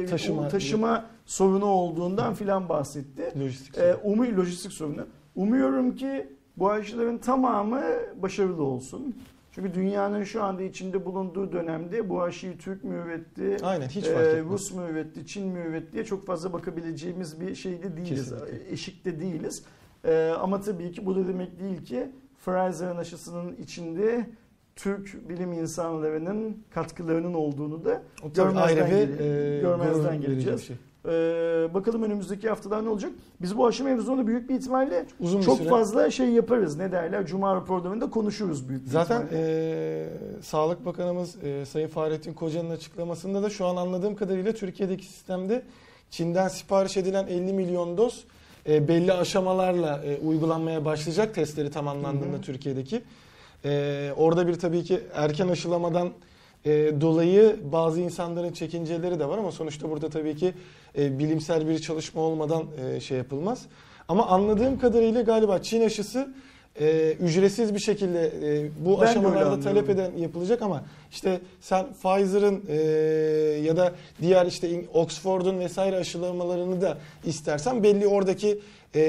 [0.09, 0.47] Taşıma.
[0.47, 3.33] taşıma sorunu olduğundan filan bahsetti.
[3.39, 3.77] Lojistik.
[3.77, 5.07] E, umu lojistik sorunu.
[5.35, 7.81] Umuyorum ki bu aşıların tamamı
[8.21, 9.15] başarılı olsun.
[9.51, 14.13] Çünkü dünyanın şu anda içinde bulunduğu dönemde bu aşıyı Türk mü üretti, Aynen hiç e,
[14.13, 14.51] fark etmez.
[14.51, 18.29] Rus mu üretti, Çin mi üretti diye çok fazla bakabileceğimiz bir şeyde değiliz.
[18.29, 18.71] Kesinlikle.
[18.71, 19.63] Eşikte değiliz.
[20.05, 22.11] E, ama tabii ki bu da demek değil ki
[22.45, 24.29] Pfizer'ın aşısının içinde
[24.83, 30.67] Türk bilim insanlarının katkılarının olduğunu da O görmezden ayrı bir e, görmezden geleceğiz.
[30.67, 30.75] şey.
[31.05, 31.09] Ee,
[31.73, 33.11] bakalım önümüzdeki haftalar ne olacak?
[33.41, 35.69] Biz bu aşı mevzusunda büyük bir ihtimalle Uzun bir çok süre.
[35.69, 36.77] fazla şey yaparız.
[36.77, 37.25] Ne derler?
[37.25, 39.45] Cuma raporlarında konuşuruz büyük bir Zaten ihtimalle.
[39.47, 45.61] e, Sağlık Bakanımız e, Sayın Fahrettin Koca'nın açıklamasında da şu an anladığım kadarıyla Türkiye'deki sistemde
[46.09, 48.23] Çin'den sipariş edilen 50 milyon doz
[48.69, 52.41] e, belli aşamalarla e, uygulanmaya başlayacak testleri tamamlandığında Hı hı.
[52.41, 53.01] Türkiye'deki.
[53.65, 56.09] E, orada bir tabii ki erken aşılamadan
[56.65, 60.53] e, dolayı bazı insanların çekinceleri de var ama sonuçta burada tabii ki
[60.97, 62.63] e, bilimsel bir çalışma olmadan
[62.95, 63.65] e, şey yapılmaz.
[64.07, 66.33] Ama anladığım kadarıyla galiba Çin aşısı
[66.79, 72.63] e, ücretsiz bir şekilde e, bu Ben aşamalarda talep eden yapılacak ama işte sen Pfizer'ın
[72.67, 72.75] e,
[73.65, 78.59] ya da diğer işte Oxford'un vesaire aşılamalarını da istersen belli oradaki
[78.95, 79.01] e,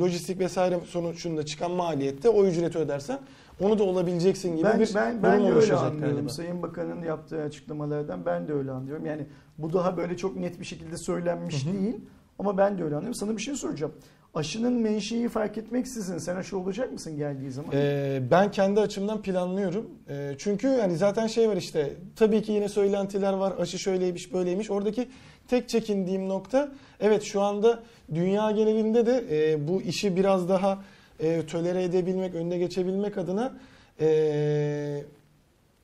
[0.00, 3.18] lojistik vesaire sonucunda çıkan maliyette o ücreti ödersen
[3.62, 6.14] onu da olabileceksin gibi ben, bir ben, ben de öyle anlıyorum.
[6.14, 6.28] galiba.
[6.28, 9.06] Sayın Bakan'ın yaptığı açıklamalardan ben de öyle anlıyorum.
[9.06, 9.26] Yani
[9.58, 11.72] bu daha böyle çok net bir şekilde söylenmiş Hı hı.
[11.72, 12.00] değil.
[12.38, 13.14] Ama ben de öyle anlıyorum.
[13.14, 13.92] Sana bir şey soracağım.
[14.34, 17.70] Aşının menşei fark etmeksizin sen aşı olacak mısın geldiği zaman?
[17.74, 19.90] Ee, ben kendi açımdan planlıyorum.
[20.08, 23.52] Ee, çünkü yani zaten şey var işte tabii ki yine söylentiler var.
[23.58, 24.70] Aşı şöyleymiş böyleymiş.
[24.70, 25.08] Oradaki
[25.48, 27.82] tek çekindiğim nokta evet şu anda
[28.14, 30.82] dünya genelinde de e, bu işi biraz daha
[31.22, 33.52] e, tolere edebilmek, önüne geçebilmek adına
[34.00, 35.04] e,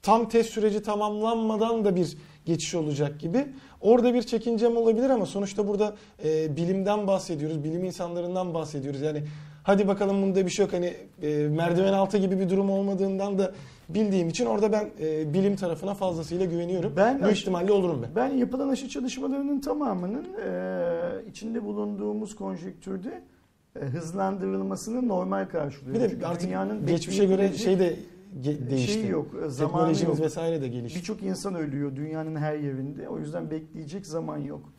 [0.02, 3.46] tam test süreci tamamlanmadan da bir geçiş olacak gibi.
[3.80, 9.00] Orada bir çekincem olabilir ama sonuçta burada e, bilimden bahsediyoruz, bilim insanlarından bahsediyoruz.
[9.00, 9.22] Yani
[9.62, 13.52] hadi bakalım bunda bir şey yok hani e, merdiven altı gibi bir durum olmadığından da
[13.88, 16.92] bildiğim için orada ben e, bilim tarafına fazlasıyla güveniyorum.
[16.96, 18.10] Ben Büyük ihtimalle olurum ben.
[18.16, 23.37] Ben yapılan aşı çalışmalarının tamamının e, içinde bulunduğumuz konjonktürde e,
[23.86, 26.02] hızlandırılmasını normal karşılıyorum.
[26.04, 27.96] Bir Çünkü de artık dünyanın geçmişe göre şey de
[28.42, 28.92] ge- değişti.
[28.92, 30.20] şeyi yok, e, Teknolojimiz yok.
[30.26, 30.98] vesaire de gelişti.
[30.98, 33.08] Birçok insan ölüyor dünyanın her yerinde.
[33.08, 34.72] O yüzden bekleyecek zaman yok.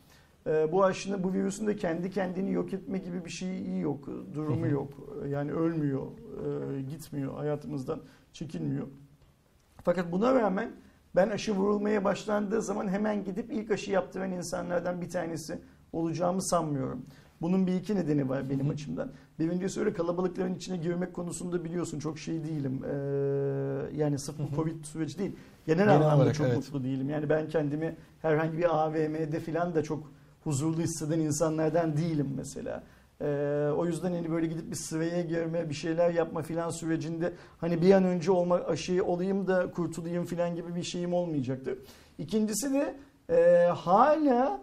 [0.46, 4.66] Ee, bu aşının, bu virüsün de kendi kendini yok etme gibi bir şeyi yok, durumu
[4.66, 4.92] yok.
[5.28, 8.00] Yani ölmüyor, e, gitmiyor, hayatımızdan
[8.32, 8.86] çekilmiyor.
[9.84, 10.70] Fakat buna rağmen
[11.16, 15.58] ben aşı vurulmaya başlandığı zaman hemen gidip ilk aşı yaptıran insanlardan bir tanesi
[15.92, 17.06] olacağımı sanmıyorum.
[17.40, 18.72] Bunun bir iki nedeni var benim Hı hı.
[18.72, 19.12] açımdan.
[19.38, 22.82] Birincisi öyle kalabalıkların içine girmek konusunda biliyorsun çok şey değilim.
[22.84, 24.56] Ee, yani sırf bu.
[24.56, 25.32] Covid süreci değil.
[25.66, 26.56] Genel, Genel anlamda olarak, çok evet.
[26.56, 27.10] mutlu değilim.
[27.10, 30.12] Yani ben kendimi herhangi bir AVM'de falan da çok
[30.44, 32.84] huzurlu hisseden insanlardan değilim mesela.
[33.20, 37.82] Ee, o yüzden hani böyle gidip bir sıraya girme, bir şeyler yapma filan sürecinde hani
[37.82, 41.78] bir an önce olma aşıyı olayım da kurtulayım filan gibi bir şeyim olmayacaktır.
[42.18, 42.96] İkincisi de
[43.30, 44.60] e, hala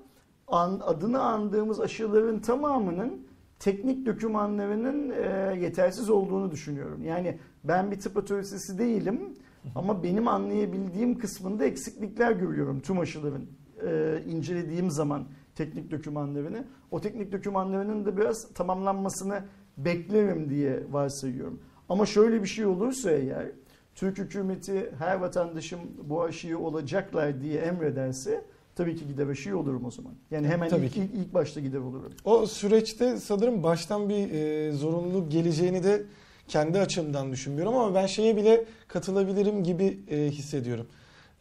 [0.47, 3.27] an, adını andığımız aşıların tamamının
[3.59, 7.03] teknik dokümanlarının e, yetersiz olduğunu düşünüyorum.
[7.03, 9.33] Yani ben bir tıp otoritesi değilim
[9.75, 13.45] ama benim anlayabildiğim kısmında eksiklikler görüyorum tüm aşıların
[13.87, 16.65] e, incelediğim zaman teknik dokümanlarını.
[16.91, 19.43] O teknik dokümanlarının da biraz tamamlanmasını
[19.77, 21.59] beklerim diye varsayıyorum.
[21.89, 23.51] Ama şöyle bir şey olursa eğer
[23.95, 28.45] Türk hükümeti her vatandaşım bu aşıyı olacaklar diye emrederse
[28.77, 30.11] tabii ki gider aşıyı olurum o zaman.
[30.31, 30.99] Yani hemen Tabii ilk, ki.
[31.01, 32.11] ilk, ilk başta gider olurum.
[32.25, 36.03] O süreçte sanırım baştan bir e, zorunluluk geleceğini de
[36.47, 40.85] kendi açımdan düşünmüyorum ama ben şeye bile katılabilirim gibi e, hissediyorum.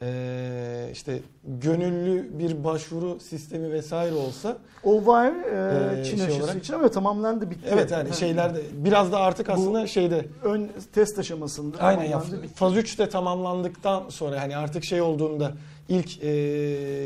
[0.03, 6.43] E, işte gönüllü bir başvuru sistemi vesaire olsa O var e, Ee, Çin şey aşısı
[6.45, 7.69] olarak- için ama tamamlandı bitti.
[7.71, 12.49] evet yani şeylerde biraz da artık Bu- aslında şeyde ön test aşamasında aynen ya bitti.
[12.55, 15.53] faz 3 de tamamlandıktan sonra hani artık şey olduğunda
[15.89, 16.31] ilk e,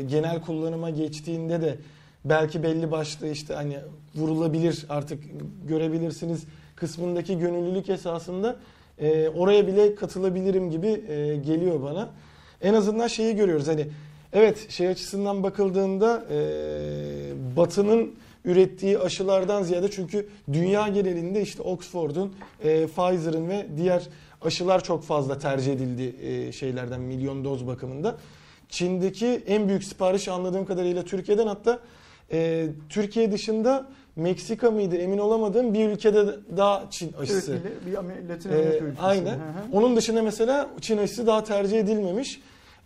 [0.01, 1.77] genel kullanıma geçtiğinde de
[2.25, 3.77] belki belli başlı işte hani
[4.15, 5.23] vurulabilir artık
[5.67, 6.43] görebilirsiniz
[6.75, 8.55] kısmındaki gönüllülük esasında
[8.99, 12.09] e, oraya bile katılabilirim gibi e, geliyor bana.
[12.61, 13.87] En azından şeyi görüyoruz hani
[14.33, 16.37] evet şey açısından bakıldığında e,
[17.55, 18.15] Batı'nın
[18.45, 24.07] ürettiği aşılardan ziyade çünkü dünya genelinde işte Oxford'un, e, Pfizer'ın ve diğer
[24.41, 28.17] aşılar çok fazla tercih edildi e, şeylerden milyon doz bakımında.
[28.71, 31.79] Çin'deki en büyük sipariş anladığım kadarıyla Türkiye'den hatta
[32.31, 36.25] e, Türkiye dışında Meksika mıydı emin olamadığım bir ülkede
[36.57, 37.51] daha Çin aşısı.
[37.51, 39.01] Türkiye'li bir Latin Ee, Amerika ülkesi.
[39.01, 39.31] aynen.
[39.33, 39.41] Hı hı.
[39.77, 42.41] Onun dışında mesela Çin aşısı daha tercih edilmemiş.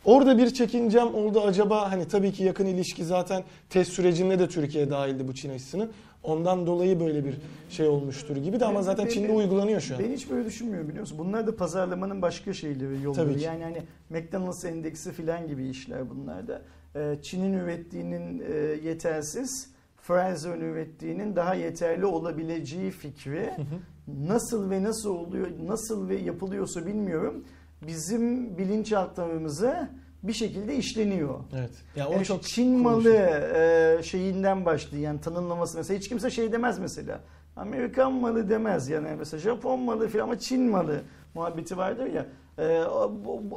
[0.05, 4.89] Orada bir çekincem oldu acaba hani tabii ki yakın ilişki zaten test sürecinde de Türkiye
[4.89, 5.91] dahildi bu Çin aşısının.
[6.25, 7.37] Ondan dolayı böyle bir
[7.69, 10.03] şey olmuştur gibi de ama zaten ben- Çin'de ben- uygulanıyor şu an.
[10.03, 11.17] Ben hiç böyle düşünmüyorum biliyor musun?
[11.19, 13.27] Bunlar da pazarlamanın başka şeyleri, yolları.
[13.27, 13.43] Tabii ki.
[13.45, 16.61] Yani hani McDonald's endeksi filan gibi işler bunlar da.
[16.95, 18.55] Ee, Çin'in ürettiğinin e,
[18.87, 19.69] yetersiz,
[20.01, 23.49] Pfizer'ın ürettiğinin daha yeterli olabileceği fikri
[24.27, 27.43] nasıl ve nasıl oluyor, nasıl ve yapılıyorsa bilmiyorum.
[27.87, 29.89] Bizim bilinçaltlarımıza
[30.23, 31.39] bir şekilde işleniyor.
[31.57, 31.71] Evet.
[31.95, 36.51] Ya o Yani çok Çin malı e, şeyinden başlıyor yani tanımlaması mesela hiç kimse şey
[36.51, 37.19] demez mesela.
[37.55, 41.01] Amerikan malı demez yani mesela Japon malı falan ama Çin malı
[41.35, 42.25] muhabbeti vardır ya.
[42.59, 42.83] E,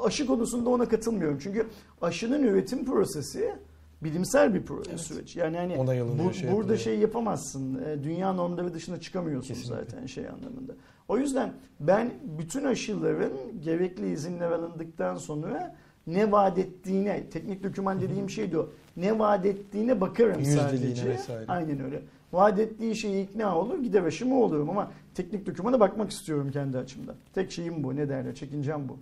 [0.04, 1.38] aşı konusunda ona katılmıyorum.
[1.42, 1.66] Çünkü
[2.02, 3.54] aşının üretim prosesi
[4.02, 5.00] bilimsel bir pro- Evet.
[5.00, 5.36] süreç.
[5.36, 5.86] Yani hani bu-
[6.32, 6.78] şey burada yapılıyor.
[6.78, 7.82] şey yapamazsın.
[7.84, 9.74] E, dünya normları dışına çıkamıyorsun Kesinlikle.
[9.84, 10.72] zaten şey anlamında.
[11.08, 15.76] O yüzden ben bütün aşıların gerekli izinler alındıktan sonra
[16.08, 18.68] ne vaat ettiğine, teknik doküman dediğim şey de o.
[18.96, 21.08] Ne vaat ettiğine bakarım sadece.
[21.08, 21.44] vesaire.
[21.48, 22.02] Aynen öyle.
[22.32, 27.14] Vaat ettiği şeye ikna olur, gider aşımı olurum ama teknik dokümana bakmak istiyorum kendi açımdan.
[27.34, 28.96] Tek şeyim bu, ne derler, çekincem bu.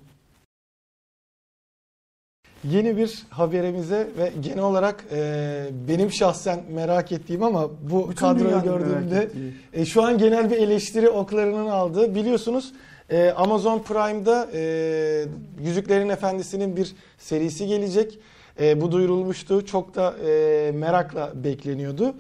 [2.65, 8.63] Yeni bir haberimize ve genel olarak e, benim şahsen merak ettiğim ama bu Bütün kadroyu
[8.63, 9.31] gördüğümde.
[9.73, 12.15] E, şu an genel bir eleştiri oklarının aldığı.
[12.15, 12.73] Biliyorsunuz
[13.11, 15.25] e, Amazon Prime'da e,
[15.65, 18.19] Yüzüklerin Efendisi'nin bir serisi gelecek.
[18.61, 19.67] E, bu duyurulmuştu.
[19.67, 22.15] Çok da e, merakla bekleniyordu.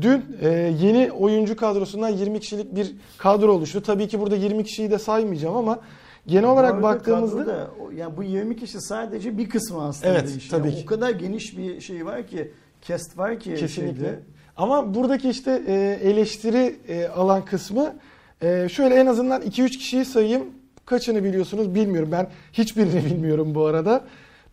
[0.00, 0.48] Dün e,
[0.82, 3.82] yeni oyuncu kadrosundan 20 kişilik bir kadro oluştu.
[3.82, 5.78] Tabii ki burada 20 kişiyi de saymayacağım ama
[6.26, 10.48] genel olarak baktığımızda o- yani bu 20 kişi sadece bir kısmı aslında Evet, iş.
[10.48, 10.82] tabii Yani ki.
[10.84, 12.50] O kadar geniş bir şey var ki,
[12.88, 13.94] cast var ki Kesinlikle.
[14.04, 14.20] şeyde.
[14.56, 17.94] Ama buradaki işte e, eleştiri e, alan kısmı
[18.42, 20.44] e, şöyle en azından 2-3 kişiyi sayayım.
[20.86, 22.08] Kaçını biliyorsunuz bilmiyorum.
[22.12, 24.04] Ben hiçbirini bilmiyorum bu arada.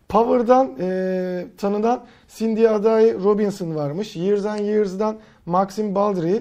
[0.08, 4.16] Power'dan e, tanınan Cindy Adai Robinson varmış.
[4.16, 5.16] Years and Years'dan
[5.46, 6.36] Maxim Baldry.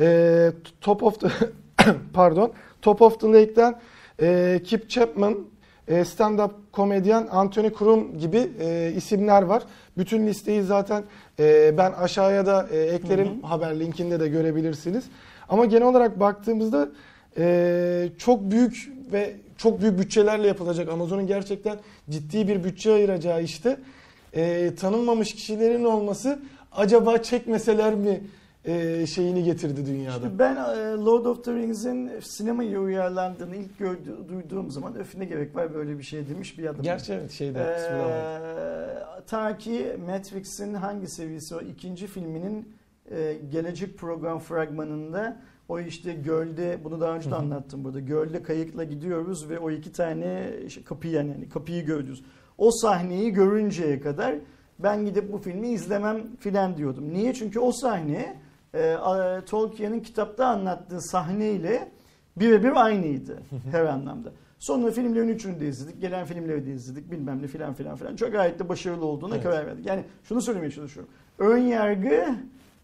[0.00, 1.28] E, Top of the
[2.12, 3.80] pardon Top of the Lake'den
[4.22, 5.36] e, Kip Chapman,
[5.88, 9.62] e, stand-up komedyen Anthony Krum gibi e, isimler var.
[9.98, 11.02] Bütün listeyi zaten
[11.38, 15.04] e, ben aşağıya da e, eklerim haber linkinde de görebilirsiniz.
[15.50, 16.88] Ama genel olarak baktığımızda
[17.38, 21.78] e, çok büyük ve çok büyük bütçelerle yapılacak Amazon'un gerçekten
[22.10, 23.76] ciddi bir bütçe ayıracağı işte
[24.32, 26.38] e, tanınmamış kişilerin olması
[26.72, 28.20] acaba çekmeseler mi
[28.64, 30.16] e, şeyini getirdi dünyada.
[30.16, 35.24] İşte ben e, Lord of the Rings'in sinemaya uyarlandığını ilk gördü, duyduğum zaman öf ne
[35.24, 36.82] gerek var böyle bir şey demiş bir adam.
[36.82, 42.79] Gerçi evet şeyde Ee, ta ki Matrix'in hangi seviyesi o ikinci filminin
[43.10, 48.00] e, gelecek program fragmanında o işte gölde bunu daha önce de anlattım burada.
[48.00, 52.24] Gölde kayıkla gidiyoruz ve o iki tane işte kapıyı yani, kapıyı görüyoruz.
[52.58, 54.34] O sahneyi görünceye kadar
[54.78, 57.12] ben gidip bu filmi izlemem filan diyordum.
[57.12, 57.34] Niye?
[57.34, 58.36] Çünkü o sahne
[58.74, 58.96] e,
[59.46, 61.88] Tolkien'in kitapta anlattığı sahneyle
[62.36, 64.32] birebir aynıydı her anlamda.
[64.58, 66.00] Sonra filmlerin üçünü de izledik.
[66.00, 67.10] Gelen filmleri de izledik.
[67.10, 68.16] Bilmem ne filan filan filan.
[68.16, 69.44] Çok gayet de başarılı olduğuna Evet.
[69.44, 69.86] karar verdik.
[69.86, 71.12] Yani şunu söylemeye çalışıyorum.
[71.38, 72.36] Ön yargı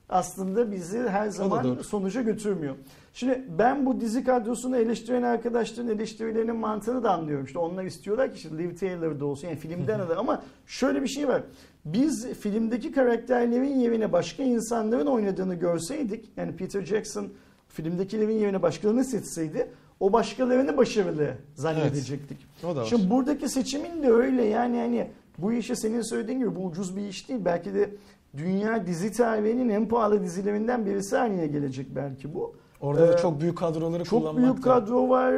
[0.09, 2.75] aslında bizi her zaman sonuca götürmüyor.
[3.13, 7.45] Şimdi ben bu dizi kadrosunu eleştiren arkadaşların eleştirilerinin mantığını da anlıyorum.
[7.45, 11.29] İşte onlar istiyorlar ki işte Liv Taylor'da olsun yani filmden de ama şöyle bir şey
[11.29, 11.43] var.
[11.85, 17.29] Biz filmdeki karakterlerin yerine başka insanların oynadığını görseydik yani Peter Jackson
[17.69, 22.39] filmdekilerin yerine başkalarını seçseydi o başkalarını başarılı zannedecektik.
[22.63, 22.85] Var.
[22.85, 27.09] Şimdi buradaki seçimin de öyle yani hani bu işe senin söylediğin gibi bu ucuz bir
[27.09, 27.41] iş değil.
[27.45, 27.91] Belki de
[28.37, 32.57] dünya dizi tarihinin en pahalı dizilerinden birisi haline gelecek belki bu.
[32.81, 34.43] Orada da Ee, çok büyük kadroları Çok kullanmakta.
[34.53, 35.33] büyük kadro var,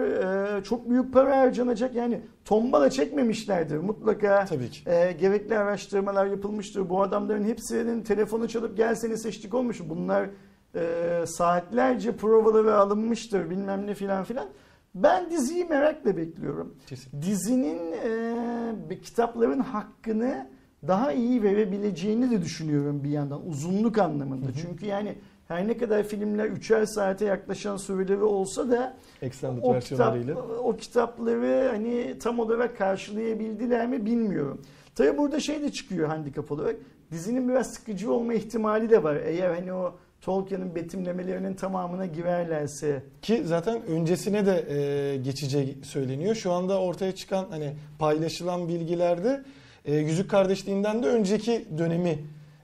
[0.58, 1.94] e, çok büyük para harcanacak.
[1.94, 4.44] Yani tombala çekmemişlerdir mutlaka.
[4.44, 4.90] Tabii ki.
[4.90, 6.88] E, gerekli araştırmalar yapılmıştır.
[6.90, 9.80] Bu adamların hepsinin telefonu çalıp gel seni seçtik olmuş.
[9.88, 10.30] Bunlar
[10.74, 10.80] e,
[11.26, 14.46] saatlerce provaları alınmıştır bilmem ne filan filan.
[14.94, 16.74] Ben diziyi merakla bekliyorum.
[16.86, 17.22] Kesin.
[17.22, 17.92] Dizinin
[18.90, 20.46] e, kitapların hakkını
[20.86, 24.46] daha iyi verebileceğini de düşünüyorum bir yandan uzunluk anlamında.
[24.62, 25.14] Çünkü yani
[25.48, 30.16] her ne kadar filmler üçer saate yaklaşan süreleri olsa da Extended o, kitap,
[30.62, 34.62] o kitapları hani tam olarak karşılayabildiler mi bilmiyorum.
[34.94, 36.76] Tabi burada şey de çıkıyor handikap olarak.
[37.10, 39.16] Dizinin biraz sıkıcı olma ihtimali de var.
[39.16, 43.02] Eğer hani o Tolkien'in betimlemelerinin tamamına girerlerse.
[43.22, 46.34] Ki zaten öncesine de e, geçeceği söyleniyor.
[46.34, 49.44] Şu anda ortaya çıkan hani paylaşılan bilgilerde
[49.88, 52.18] e, Yüzük Kardeşliğinden de önceki dönemi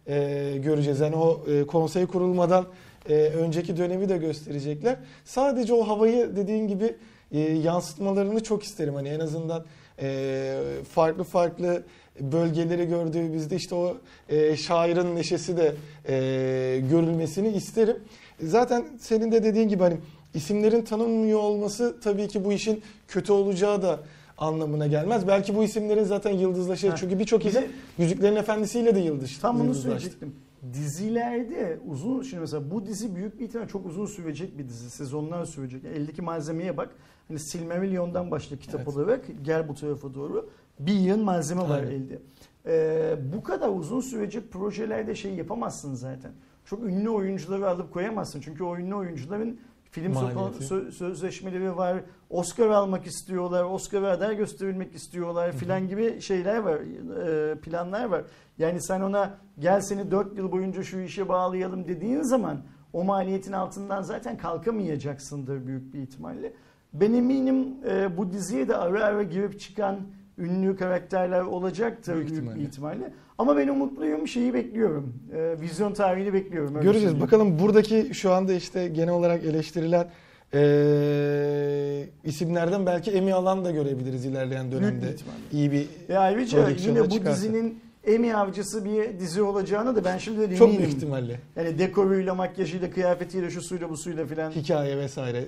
[0.07, 1.01] e, göreceğiz.
[1.01, 2.67] Yani o e, konsey kurulmadan
[3.09, 4.97] e, önceki dönemi de gösterecekler.
[5.25, 6.97] Sadece o havayı dediğin gibi
[7.33, 8.95] e, yansıtmalarını çok isterim.
[8.95, 9.65] Hani en azından
[10.03, 10.61] e,
[10.93, 11.83] farklı farklı
[12.21, 13.97] bölgeleri gördüğümüzde işte o
[14.29, 15.75] e, şairin neşesi de
[16.09, 17.97] e, görülmesini isterim.
[18.43, 19.97] Zaten senin de dediğin gibi hani
[20.35, 24.01] isimlerin tanınmıyor olması tabii ki bu işin kötü olacağı da
[24.39, 25.29] anlamına gelmez.
[25.29, 26.89] Belki bu isimlerin zaten yıldızlaşır.
[26.89, 26.97] Ha.
[26.97, 27.65] Çünkü birçok Bir isim
[27.99, 30.35] Yüzüklerin Efendisi'yle de yıldız, Tam bunu söyleyecektim.
[30.73, 34.91] Dizilerde uzun şimdi mesela bu dizi büyük bir ihtimal çok uzun sürecek bir dizi.
[34.91, 35.85] Sezonlar sürecek.
[35.85, 36.91] Yani eldeki malzemeye bak.
[37.29, 38.89] Hani Silmarillion'dan başla kitap Evet.
[38.89, 40.51] olarak gel bu tarafa doğru.
[40.79, 41.91] Bir yığın malzeme var Aynen.
[41.91, 42.19] elde.
[42.67, 46.33] Ee, bu kadar uzun sürecek projelerde şey yapamazsın zaten.
[46.65, 48.41] Çok ünlü oyuncuları alıp koyamazsın.
[48.41, 49.59] Çünkü o ünlü oyuncuların
[49.95, 50.65] film Maliyeti.
[50.65, 52.01] sö- sözleşmeleri var.
[52.31, 53.65] Oscar almak istiyorlar.
[53.65, 56.79] Oscar aday gösterilmek istiyorlar filan gibi şeyler var.
[57.27, 58.23] e, planlar var.
[58.59, 62.61] Yani sen ona gel seni 4 yıl boyunca şu işe bağlayalım dediğin zaman
[62.93, 66.53] o maliyetin altından zaten kalkamayacaksındır büyük bir ihtimalle.
[66.93, 69.97] Ben eminim e, bu diziye de ara ara girip çıkan
[70.39, 73.13] ünlü karakterler olacaktır Büyük büyük, ihtimalle.
[73.39, 75.15] Ama ben umutluyum şeyi bekliyorum.
[75.37, 76.75] E, vizyon tarihini bekliyorum.
[76.75, 77.03] öyle Göreceğiz.
[77.03, 77.21] söyleyeyim.
[77.27, 80.07] Bakalım buradaki şu anda işte genel olarak eleştirilen
[80.55, 85.07] eee, isimlerden belki Emmy alan da görebiliriz ilerleyen dönemde.
[85.53, 87.37] İyi bir Ve ayrıca yine bu çıkarsa.
[87.37, 92.35] dizinin Emmy avcısı bir dizi olacağını da ben şimdi de çok büyük ihtimalle Yani dekoruyla,
[92.35, 94.51] makyajıyla, kıyafetiyle, şu suyla, bu suyla filan.
[94.51, 95.45] hikaye vesaire.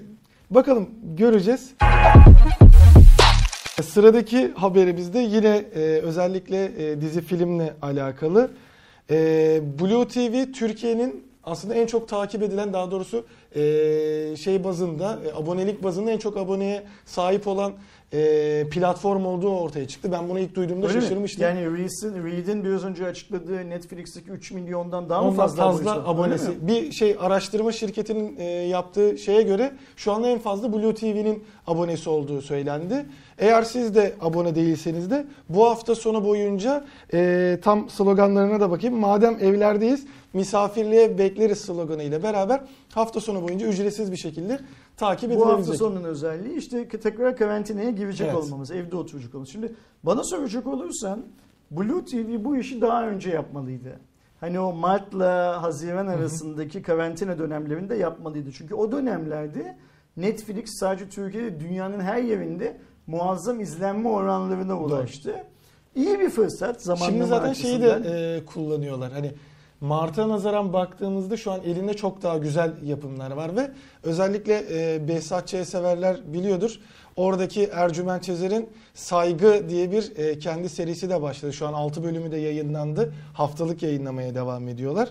[0.50, 1.74] Bakalım göreceğiz.
[3.82, 8.50] Sıradaki haberimizde yine e, özellikle e, dizi filmle alakalı.
[9.10, 13.60] E, Blue TV Türkiye'nin aslında en çok takip edilen daha doğrusu e,
[14.36, 17.72] şey bazında e, abonelik bazında en çok aboneye sahip olan
[18.12, 20.12] e, platform olduğu ortaya çıktı.
[20.12, 21.02] Ben bunu ilk duyduğumda Öyle mi?
[21.02, 21.42] şaşırmıştım.
[21.42, 26.08] Yani Reed'in, Reed'in biraz önce açıkladığı Netflix'teki 3 milyondan daha mı Ondan fazla, fazla, abonesi
[26.08, 26.48] abonesi.
[26.48, 26.68] Mi?
[26.68, 32.10] Bir şey araştırma şirketinin e, yaptığı şeye göre şu anda en fazla Blue TV'nin abonesi
[32.10, 33.06] olduğu söylendi.
[33.38, 38.96] Eğer siz de abone değilseniz de bu hafta sonu boyunca e, tam sloganlarına da bakayım.
[38.98, 42.60] Madem evlerdeyiz misafirliğe bekleriz sloganı ile beraber
[42.94, 44.58] hafta sonu boyunca ücretsiz bir şekilde
[44.96, 45.76] takip Bu hafta edilebilecek.
[45.76, 48.36] sonunun özelliği işte tekrar karantinaya girecek Evet.
[48.44, 49.52] olmamız, evde oturacak olmamız.
[49.52, 51.26] Şimdi bana soracak olursan
[51.70, 54.00] Blue TV bu işi daha önce yapmalıydı.
[54.40, 58.52] Hani o Mart'la Haziran arasındaki karantina dönemlerinde yapmalıydı.
[58.52, 59.76] Çünkü o dönemlerde
[60.16, 65.44] Netflix sadece Türkiye'de dünyanın her yerinde muazzam izlenme oranlarına ulaştı.
[65.94, 69.12] İyi bir fırsat zamanlama Şimdi zaten şeyi de e, kullanıyorlar.
[69.12, 69.32] Hani
[69.80, 73.70] Mart'a nazaran baktığımızda şu an elinde çok daha güzel yapımlar var ve
[74.02, 75.54] özellikle e, Behzat Ç.
[75.66, 76.80] severler biliyordur.
[77.16, 81.52] Oradaki Ercüment Çezer'in Saygı diye bir e, kendi serisi de başladı.
[81.52, 83.14] Şu an 6 bölümü de yayınlandı.
[83.34, 85.08] Haftalık yayınlamaya devam ediyorlar.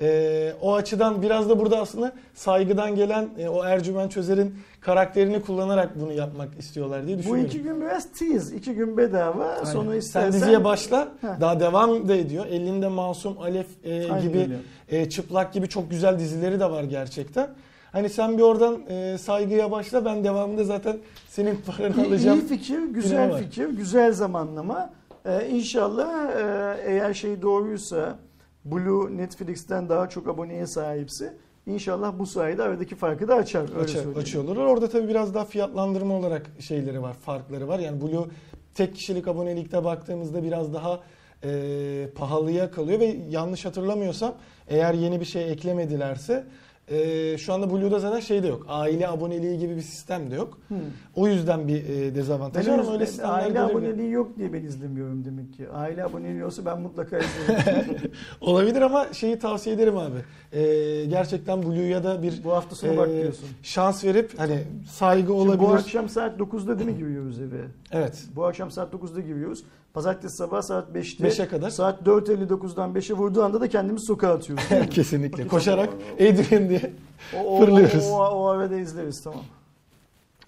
[0.00, 6.00] E, o açıdan biraz da burada aslında saygıdan gelen e, o Ercüment Çözer'in karakterini kullanarak
[6.00, 7.46] bunu yapmak istiyorlar diye Bu düşünüyorum.
[7.46, 9.64] iki gün biraz tease, iki gün bedava.
[9.66, 10.00] Sonra Aynen.
[10.00, 10.30] istersen...
[10.30, 11.08] Sen diziye başla.
[11.20, 11.40] Heh.
[11.40, 12.46] Daha devam da ediyor.
[12.46, 14.56] Elinde Masum, Alef e, Aynen gibi öyle.
[14.88, 17.48] e, çıplak gibi çok güzel dizileri de var gerçekten.
[17.92, 20.96] Hani sen bir oradan e, saygıya başla ben devamında zaten
[21.28, 22.38] senin paranı İyi, alacağım.
[22.38, 24.90] iyi fikir, güzel fikir, güzel zamanlama.
[25.26, 28.18] Ee, inşallah e, eğer şey doğruysa
[28.64, 31.34] Blue Netflix'ten daha çok aboneye sahipse
[31.66, 33.76] inşallah bu sayede aradaki farkı da açar.
[33.76, 34.18] Öyle söyleyeyim.
[34.18, 34.56] açıyorlar.
[34.56, 37.78] Orada tabii biraz daha fiyatlandırma olarak şeyleri var, farkları var.
[37.78, 38.26] Yani Blue
[38.74, 41.00] tek kişilik abonelikte baktığımızda biraz daha
[41.44, 44.34] e, pahalıya kalıyor ve yanlış hatırlamıyorsam
[44.68, 46.44] eğer yeni bir şey eklemedilerse
[46.90, 48.66] e, şu anda Blue'da zaten şey de yok.
[48.68, 50.58] Aile aboneliği gibi bir sistem de yok.
[50.68, 50.76] Hmm.
[51.14, 55.52] O yüzden bir e, dezavantaj var öyle sistemler aile aboneliği yok diye ben izlemiyorum demek
[55.52, 55.68] ki.
[55.68, 58.12] Aile aboneliği olsa ben mutlaka izlerim.
[58.40, 60.18] Olabilir ama şeyi tavsiye ederim abi.
[60.52, 63.48] E, gerçekten Blue'ya da bir bu hafta sonu e, bak diyorsun.
[63.62, 64.58] şans verip hani
[64.90, 65.68] saygı Şimdi olabilir.
[65.68, 67.60] bu akşam saat 9'da değil mi giriyoruz eve?
[67.92, 68.24] Evet.
[68.36, 69.64] Bu akşam saat 9'da giriyoruz.
[69.98, 71.28] Pazartesi sabah saat 5'te.
[71.28, 71.70] 5'e kadar.
[71.70, 74.64] Saat 4.59'dan 5'e vurduğu anda da kendimizi sokağa atıyoruz.
[74.90, 75.46] Kesinlikle.
[75.46, 76.92] Koşarak Adrian diye.
[77.36, 78.06] O, o, Fırlıyoruz.
[78.10, 79.40] O, o, o arada izleriz tamam.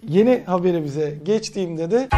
[0.07, 2.09] Yeni haberimize geçtiğimde de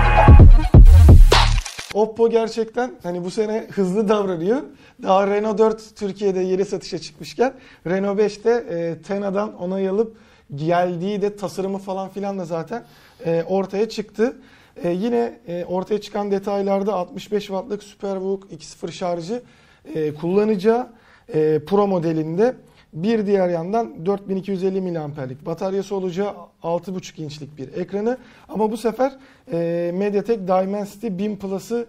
[1.93, 4.61] Oppo gerçekten hani bu sene hızlı davranıyor.
[5.03, 7.53] Daha Renault 4 Türkiye'de yeni satışa çıkmışken
[7.88, 10.17] Renault 5'te e, Tena'dan onay alıp
[10.55, 12.84] geldiği de tasarımı falan filan da zaten
[13.25, 14.36] e, ortaya çıktı.
[14.84, 19.41] E, yine e, ortaya çıkan detaylarda 65 wattlık SuperVOOC 2.0 şarjı
[19.86, 20.88] e, kullanacağı
[21.34, 22.55] e, Pro modelinde
[22.93, 28.17] bir diğer yandan 4250 miliamperlik bataryası olacağı 6.5 inçlik bir ekranı
[28.49, 29.17] ama bu sefer
[29.51, 31.86] e, MediaTek Dimensity 1000 Plus'ı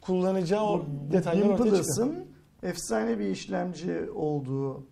[0.00, 0.82] kullanacağı o
[1.12, 1.76] detaylar ortaya çıkıyor.
[1.76, 2.24] Plus'ın
[2.62, 4.82] efsane bir işlemci olduğu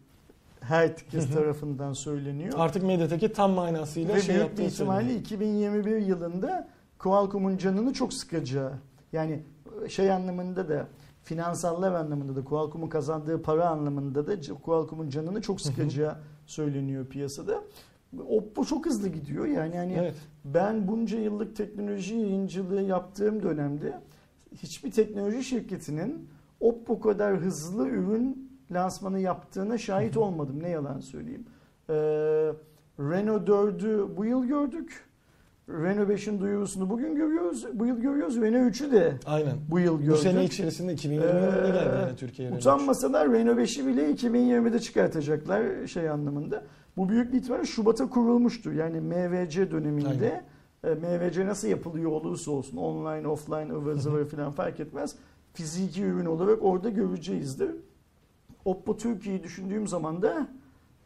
[0.61, 2.53] herkes tarafından söyleniyor.
[2.57, 5.21] Artık MediaTek'i tam manasıyla Ve şey büyük bir ihtimalle söyleniyor.
[5.21, 6.69] 2021 yılında
[6.99, 8.73] Qualcomm'un canını çok sıkacağı
[9.13, 9.43] yani
[9.89, 10.87] şey anlamında da
[11.23, 16.17] finansallar anlamında da Qualcomm'un kazandığı para anlamında da Qualcomm'un canını çok sıkacağı
[16.47, 17.63] söyleniyor piyasada.
[18.29, 19.47] Oppo çok hızlı gidiyor.
[19.47, 20.15] Yani hani Evet.
[20.45, 24.01] ben bunca yıllık teknoloji yayıncılığı yaptığım dönemde
[24.53, 26.29] hiçbir teknoloji şirketinin
[26.61, 30.63] Oppo kadar hızlı ürün lansmanı yaptığına şahit olmadım.
[30.63, 31.47] Ne yalan söyleyeyim.
[31.89, 31.95] Ee,
[33.01, 35.05] Renault 4'ü bu yıl gördük.
[35.69, 37.67] Renault 5'in duyurusunu bugün görüyoruz.
[37.73, 38.37] Bu yıl görüyoruz.
[38.37, 39.57] Renault 3'ü de Aynen.
[39.71, 40.13] bu yıl gördük.
[40.13, 42.55] Bu sene içerisinde 2020 yılında geldi Ee, yani Türkiye'ye.
[42.55, 46.65] Utanmasalar Renault 5'i bile 2020'de çıkartacaklar şey anlamında.
[46.97, 48.73] Bu büyük bir ihtimalle Şubat'a kurulmuştu.
[48.73, 50.45] Yani MVC döneminde
[50.85, 55.17] e, MVC nasıl yapılıyor olursa olsun online, offline, ıvır zıvır falan fark etmez.
[55.55, 57.71] Fiziki ürün olarak orada göreceğizdir.
[58.65, 60.49] Oppo Türkiye'yi düşündüğüm zaman da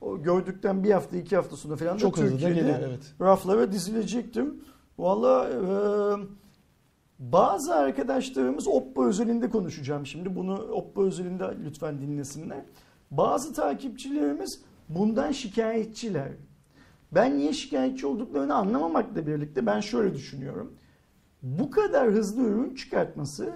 [0.00, 3.14] o gördükten bir hafta iki hafta sonra falan da Çok da Türkiye'de geliyor evet.
[3.20, 4.64] raflara dizilecektim.
[4.98, 5.60] Valla e,
[7.18, 10.36] bazı arkadaşlarımız Oppo özelinde konuşacağım şimdi.
[10.36, 12.62] Bunu Oppo özelinde lütfen dinlesinler.
[13.10, 16.28] Bazı takipçilerimiz bundan şikayetçiler.
[17.12, 20.72] Ben niye şikayetçi olduklarını anlamamakla birlikte ben şöyle düşünüyorum.
[21.42, 23.52] Bu kadar hızlı ürün çıkartması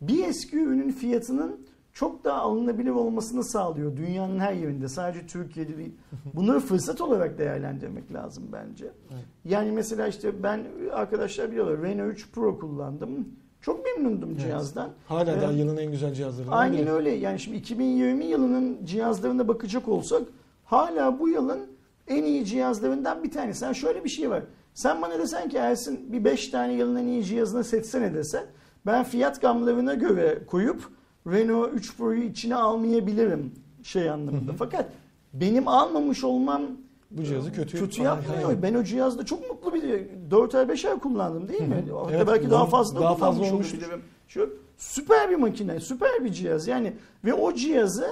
[0.00, 1.65] bir eski ürünün fiyatının
[1.96, 5.94] çok daha alınabilir olmasını sağlıyor dünyanın her yerinde sadece Türkiye'de değil.
[6.34, 8.84] Bunları fırsat olarak değerlendirmek lazım bence.
[9.14, 9.24] Evet.
[9.44, 13.28] Yani mesela işte ben arkadaşlar biliyorlar Renault 3 Pro kullandım.
[13.60, 14.40] Çok memnundum Evet.
[14.40, 14.90] cihazdan.
[15.08, 16.90] Hala Ee, daha yılın en güzel cihazlarından Aynen biri.
[16.90, 17.10] öyle.
[17.10, 20.22] Yani şimdi 2020 yılının cihazlarına bakacak olsak
[20.64, 21.60] hala bu yılın
[22.08, 23.58] en iyi cihazlarından bir tanesi.
[23.60, 24.42] Sen şöyle bir şey var.
[24.74, 28.44] Sen bana desen ki Ersin bir 5 tane yılın en iyi cihazını seçsene desen
[28.86, 30.88] ben fiyat gamlarına göre koyup
[31.26, 33.52] Renault 3 Pro'yu içine almayabilirim
[33.82, 34.52] şey anlamında.
[34.58, 34.88] Fakat
[35.32, 36.62] benim almamış olmam
[37.10, 38.62] Bu cihazı kötü kötü yapmıyor.
[38.62, 41.84] Ben o cihazda çok mutlu bir 4 ay 5 ay kullandım değil mi?
[41.94, 43.78] Hatta Evet, belki daha fazla daha fazla olmuştur.
[43.78, 44.02] olabilirim.
[44.28, 46.66] Şu süper bir makine, süper bir cihaz.
[46.66, 46.92] Yani
[47.24, 48.10] ve o cihazı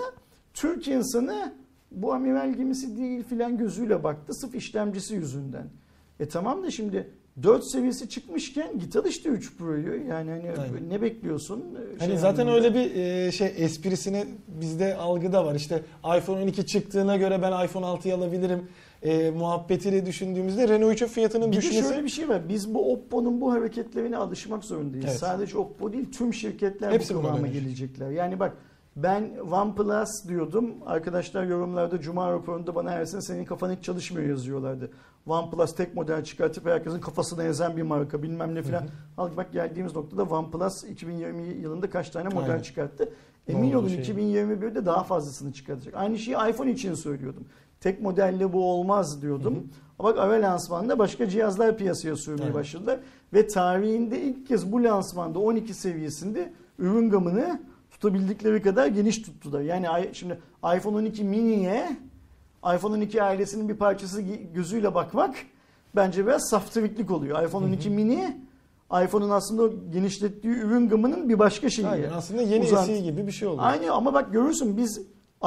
[0.55, 1.53] Türk insanı
[1.91, 5.67] bu amiral gemisi değil filan gözüyle baktı sırf işlemcisi yüzünden.
[6.21, 7.11] E tamam da şimdi
[7.43, 10.07] 4 seviyesi çıkmışken git al işte 3 Pro'yu.
[10.09, 10.89] Yani hani Aynen.
[10.89, 11.65] ne bekliyorsun?
[11.99, 12.67] Hani Şey zaten anlamında.
[12.67, 15.55] öyle bir e, şey esprisine bizde algıda var.
[15.55, 15.83] İşte
[16.19, 18.69] iPhone 12 çıktığına göre ben iPhone 6'yı alabilirim
[19.03, 22.49] e, muhabbetiyle düşündüğümüzde Renault 3'ün fiyatının Bir düşmesi şöyle bir şey var.
[22.49, 25.07] Biz bu Oppo'nun bu hareketlerine alışmak zorundayız.
[25.09, 25.19] Evet.
[25.19, 28.11] Sadece Oppo değil tüm şirketler Hepsi bu kıvama gelecekler.
[28.11, 28.57] Yani bak
[28.97, 30.75] ben OnePlus diyordum.
[30.87, 34.91] Arkadaşlar yorumlarda Cuma raporunda bana Ersin senin kafan hiç çalışmıyor yazıyorlardı.
[35.27, 38.85] OnePlus tek model çıkartıp herkesin kafasına ezen bir marka bilmem ne filan.
[39.17, 42.63] Al bak geldiğimiz noktada OnePlus 2020 yılında kaç tane model Aynen.
[42.63, 43.13] çıkarttı.
[43.49, 43.99] Emin Doğru, olun şey.
[43.99, 45.95] 2021'de daha fazlasını çıkartacak.
[45.95, 47.45] Aynı şeyi iPhone için söylüyordum.
[47.81, 49.69] Tek modelle bu olmaz diyordum.
[49.99, 52.55] Ama bak ara lansmanda başka cihazlar piyasaya sürmeye Evet.
[52.55, 53.01] başladılar.
[53.33, 57.61] Ve tarihinde ilk kez bu lansmanda 12 seviyesinde ürün gamını
[58.09, 59.61] tutabildikleri kadar geniş tuttular.
[59.61, 60.39] Yani şimdi
[60.77, 61.97] iPhone 12 mini'ye
[62.77, 64.23] iPhone 12 ailesinin bir parçası
[64.55, 65.35] gözüyle bakmak
[65.97, 67.43] bence biraz saftiriklik oluyor.
[67.47, 68.37] iPhone 12 mini
[69.05, 71.89] iPhone'un aslında genişlettiği ürün gamının bir başka şeyi.
[71.89, 73.61] Aynen, aslında yeni Uzant- SE gibi bir şey oldu.
[73.63, 75.01] Aynı ama bak görürsün biz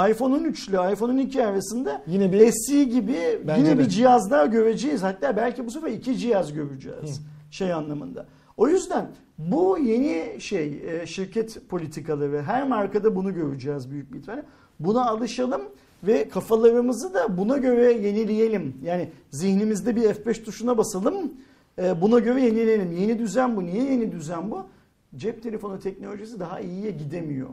[0.10, 3.80] iPhone 13 ile iPhone 12 arasında Yine bir SE gibi yine de.
[3.80, 5.03] bir cihaz daha göreceğiz.
[5.03, 7.22] Hatta belki bu sefer iki cihaz göreceğiz.
[7.51, 8.26] Şey anlamında.
[8.58, 14.43] O yüzden bu yeni şey e, şirket politikaları her markada bunu göreceğiz büyük bir ihtimalle.
[14.80, 15.62] Buna alışalım
[16.03, 18.76] ve kafalarımızı da buna göre yenileyelim.
[18.84, 21.34] Yani zihnimizde bir F5 tuşuna basalım.
[21.80, 22.91] e, Buna göre yenileyelim.
[22.91, 23.66] Yeni düzen bu.
[23.66, 24.66] Niye yeni düzen bu?
[25.16, 27.49] Cep telefonu teknolojisi daha iyiye gidemiyor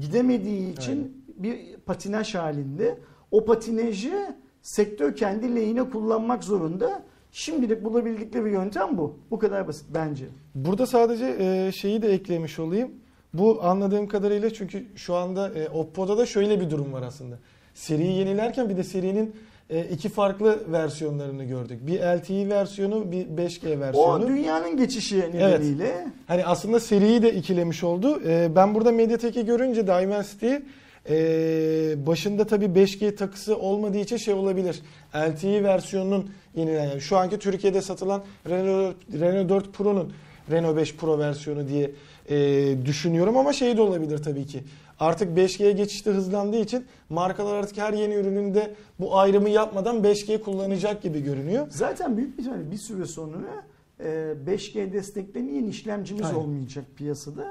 [0.00, 2.98] gidemediği için bir patinaj halinde.
[3.30, 7.02] O patinajı sektör kendi lehine kullanmak zorunda.
[7.34, 9.18] Şimdilik bulabildikleri yöntem bu.
[9.30, 10.24] Bu kadar basit bence.
[10.54, 12.90] Burada sadece e, şeyi de eklemiş olayım.
[13.32, 17.38] Bu anladığım kadarıyla çünkü şu anda e, Oppo'da da şöyle bir durum var aslında.
[17.74, 19.36] Seriyi yenilerken bir de serinin
[19.70, 21.86] e, iki farklı versiyonlarını gördük.
[21.86, 24.28] Bir LTE versiyonu, bir 5G O versiyonu.
[24.28, 28.22] dünyanın geçişi nedeniyle Hani aslında seriyi de ikilemiş oldu.
[28.26, 30.62] E, ben burada Mediatek'i görünce Dimensity'yi
[31.08, 34.82] e, başında tabii 5G takısı olmadığı için şey olabilir.
[35.16, 40.12] LTE versiyonunun yenilenen yani şu anki Türkiye'de satılan Renault, Renault 4 Pro'nun
[40.50, 41.90] Renault 5 Pro versiyonu diye
[42.28, 44.60] e, düşünüyorum ama şey de olabilir tabii ki.
[45.00, 51.02] Artık 5G'ye geçişte hızlandığı için markalar artık her yeni ürününde bu ayrımı yapmadan 5G kullanacak
[51.02, 51.66] gibi görünüyor.
[51.70, 53.64] Zaten büyük bir tane bir süre sonra
[54.00, 54.04] e,
[54.46, 56.36] 5G desteklemeyen işlemcimiz Aynen.
[56.36, 57.44] olmayacak piyasada.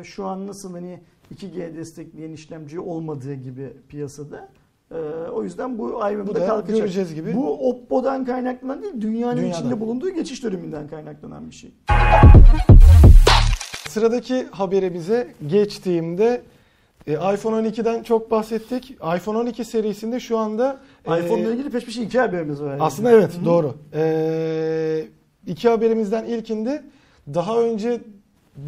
[0.00, 1.00] E, Şu an nasıl hani
[1.34, 4.48] 2G destekleyen işlemci olmadığı gibi piyasada.
[4.90, 4.94] E,
[5.32, 6.76] O yüzden bu ayrımda Bu da kalkacak.
[6.78, 7.34] göreceğiz gibi.
[7.36, 9.58] Bu Oppo'dan kaynaklanan değil, dünyanın Dünyadan.
[9.60, 11.70] içinde bulunduğu geçiş döneminden kaynaklanan bir şey.
[13.88, 16.42] Sıradaki haberimize geçtiğimde
[17.06, 18.90] e, iPhone 12'den çok bahsettik.
[19.16, 22.76] iPhone 12 serisinde şu anda e, iPhone'la ilgili peş peşe iki haberimiz var.
[22.80, 23.44] Aslında evet Hı hı.
[23.44, 23.74] doğru.
[23.94, 25.04] Ee,
[25.46, 26.82] iki haberimizden ilkinde
[27.34, 28.00] daha önce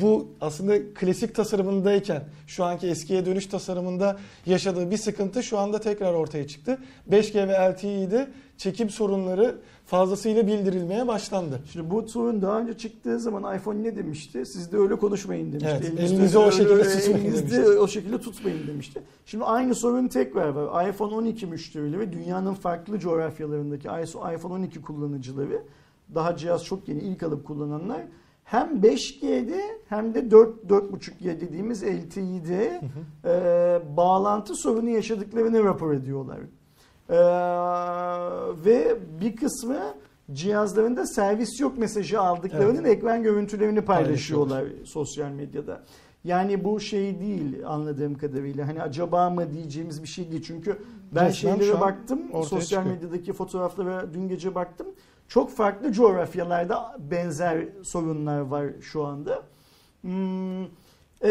[0.01, 6.15] bu aslında klasik tasarımındayken şu anki eskiye dönüş tasarımında yaşadığı bir sıkıntı şu anda tekrar
[6.15, 6.79] ortaya çıktı.
[7.11, 11.61] 5G ve LTE'de çekim sorunları fazlasıyla bildirilmeye başlandı.
[11.73, 14.47] Şimdi bu sorun daha önce çıktığı zaman iPhone ne demişti?
[14.47, 15.71] Siz de öyle konuşmayın demişti.
[15.73, 17.79] Evet, Elinizde elinizi o şekilde öyle- tutmayın elinizde demişti.
[17.79, 19.03] o şekilde tutmayın demişti.
[19.27, 20.89] Şimdi aynı sorun tekrar var.
[20.89, 25.63] iPhone 12 müşterileri dünyanın farklı coğrafyalarındaki iPhone 12 kullanıcıları
[26.15, 28.01] daha cihaz çok yeni ilk alıp kullananlar
[28.51, 32.81] hem 5G'de hem de 4 4.5G dediğimiz LTE'de
[33.25, 36.39] e, bağlantı sorunu yaşadıklarını rapor ediyorlar.
[37.11, 37.15] Ee,
[38.65, 39.81] ve bir kısmı
[40.33, 45.83] cihazlarında servis yok mesajı aldıklarının ekran görüntülerini paylaşıyorlar sosyal medyada.
[46.25, 48.69] Yani bu şey değil anladığım kadarıyla.
[48.69, 50.43] Hani acaba mı diyeceğimiz bir şey değil.
[50.47, 50.79] Çünkü
[51.13, 52.21] ben Resmen şeylere baktım.
[52.33, 52.85] Sosyal çıkıyor.
[52.85, 54.87] medyadaki fotoğraflara dün gece baktım.
[55.31, 59.43] Çok farklı coğrafyalarda benzer sorunlar var şu anda.
[60.01, 60.63] Hmm,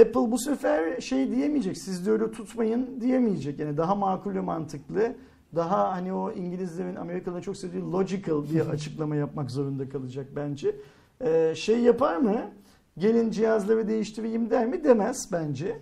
[0.02, 1.78] Apple bu sefer şey diyemeyecek.
[1.78, 3.60] Siz de öyle tutmayın diyemeyecek.
[3.60, 5.16] Yani daha makul ve mantıklı.
[5.56, 10.76] Daha hani o İngilizlerin Amerikalıların çok sevdiği logical bir açıklama yapmak zorunda kalacak bence.
[11.22, 12.41] Ee, şey yapar mı?
[12.97, 14.84] Gelin cihazları değiştireyim der mi?
[14.84, 15.82] Demez bence.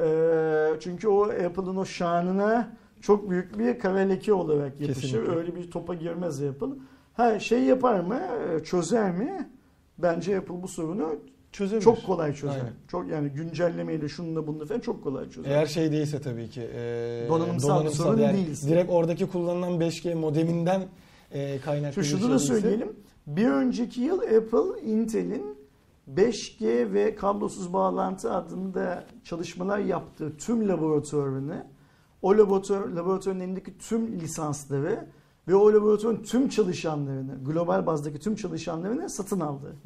[0.00, 5.02] Ee, çünkü o Apple'ın o şanına çok büyük bir kara leke olarak yapışır.
[5.02, 5.36] Kesinlikle.
[5.36, 6.68] Öyle bir topa girmez Apple.
[7.16, 8.20] Ha şey yapar mı?
[8.60, 9.50] Ee, Çözer mi?
[9.98, 11.16] Bence Apple bu sorunu
[11.52, 11.84] Çözebilir.
[11.84, 12.54] çok kolay çözer.
[12.54, 12.72] Aynen.
[12.88, 15.50] Çok yani güncellemeyle şununla bununla falan çok kolay çözer.
[15.50, 18.68] Eğer şey değilse tabii ki e, Donanımsal bir sorun yani değilse.
[18.68, 20.82] Direkt oradaki kullanılan 5G modeminden
[21.32, 22.92] e, kaynaklı Şu şunu şey da değilse- söyleyelim.
[23.26, 25.56] Bir önceki yıl Apple Intel'in
[26.14, 31.66] 5G ve kablosuz bağlantı adında çalışmalar yaptığı tüm laboratuvarını,
[32.22, 35.06] o laboratuvar, laboratuvarın elindeki tüm lisansları
[35.48, 39.76] ve o laboratuvarın tüm çalışanlarını, global bazdaki tüm çalışanlarını satın aldı.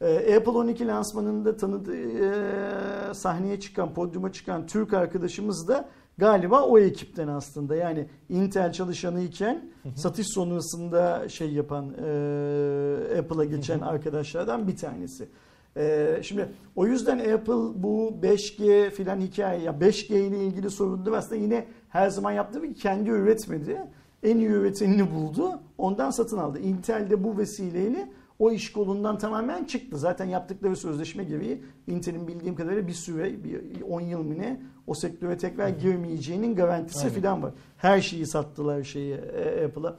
[0.00, 6.78] Ee, Apple 12 lansmanında tanıdığı e, sahneye çıkan, podyuma çıkan Türk arkadaşımız da galiba o
[6.78, 7.76] ekipten aslında.
[7.76, 15.28] Yani Intel çalışanı iken satış sonrasında şey yapan e, Apple'a geçen arkadaşlardan bir tanesi.
[15.76, 21.36] E, şimdi o yüzden Apple bu 5G filan hikaye ya 5G ile ilgili sorunlu aslında
[21.36, 23.82] yine her zaman yaptığı gibi kendi üretmedi.
[24.22, 25.60] En iyi üretenini buldu.
[25.78, 26.58] Ondan satın aldı.
[26.58, 28.08] Intel de bu vesileyle
[28.38, 29.98] o iş kolundan tamamen çıktı.
[29.98, 34.94] Zaten yaptıkları sözleşme gereği Intel'in bildiğim kadarıyla bir süre, bir 10 yıl mı ne o
[34.94, 37.20] sektöre tekrar girmeyeceğinin garantisi Aynen.
[37.20, 37.52] falan var.
[37.76, 39.96] Her şeyi sattılar şeyi e, Apple'a.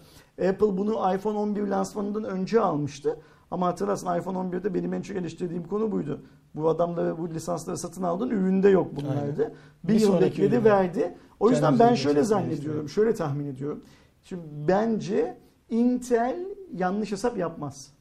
[0.50, 3.20] Apple bunu iPhone 11 lansmanından önce almıştı.
[3.52, 6.22] Ama hatırlarsın iPhone 11'de benim en çok eleştirdiğim konu buydu.
[6.56, 9.42] Bu adamları bu lisansları satın aldın üründe yok bunlardı.
[9.44, 9.54] Aynen.
[9.84, 11.16] Bir, Bir yıl bekledi verdi.
[11.40, 13.84] O yüzden ben şöyle zannediyorum, şöyle tahmin ediyorum.
[14.30, 15.38] Şimdi bence
[15.70, 17.92] Intel yanlış hesap yapmaz.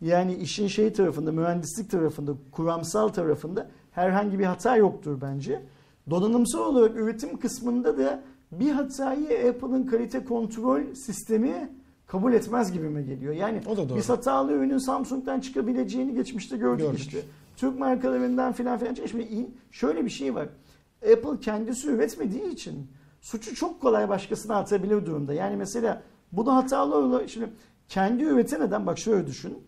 [0.00, 5.62] Yani işin şey tarafında, mühendislik tarafında, kuramsal tarafında herhangi bir hata yoktur bence.
[6.10, 8.22] Donanımsal olarak üretim kısmında da
[8.52, 11.70] bir hatayı Apple'ın kalite kontrol sistemi
[12.06, 13.34] kabul etmez gibime geliyor.
[13.34, 13.98] Yani O da doğru.
[13.98, 17.00] biz hatalı ürünün Samsung'dan çıkabileceğini geçmişte gördük, Gördük.
[17.00, 17.20] işte.
[17.56, 18.94] Türk markalarından filan filan.
[18.94, 20.48] Şimdi şöyle bir şey var.
[21.12, 22.86] Apple kendisi üretmediği için
[23.20, 25.34] suçu çok kolay başkasına atabilir durumda.
[25.34, 26.02] Yani mesela
[26.32, 27.50] bunu hatalı olan şimdi
[27.88, 29.58] kendi üreten adam bak şöyle düşün.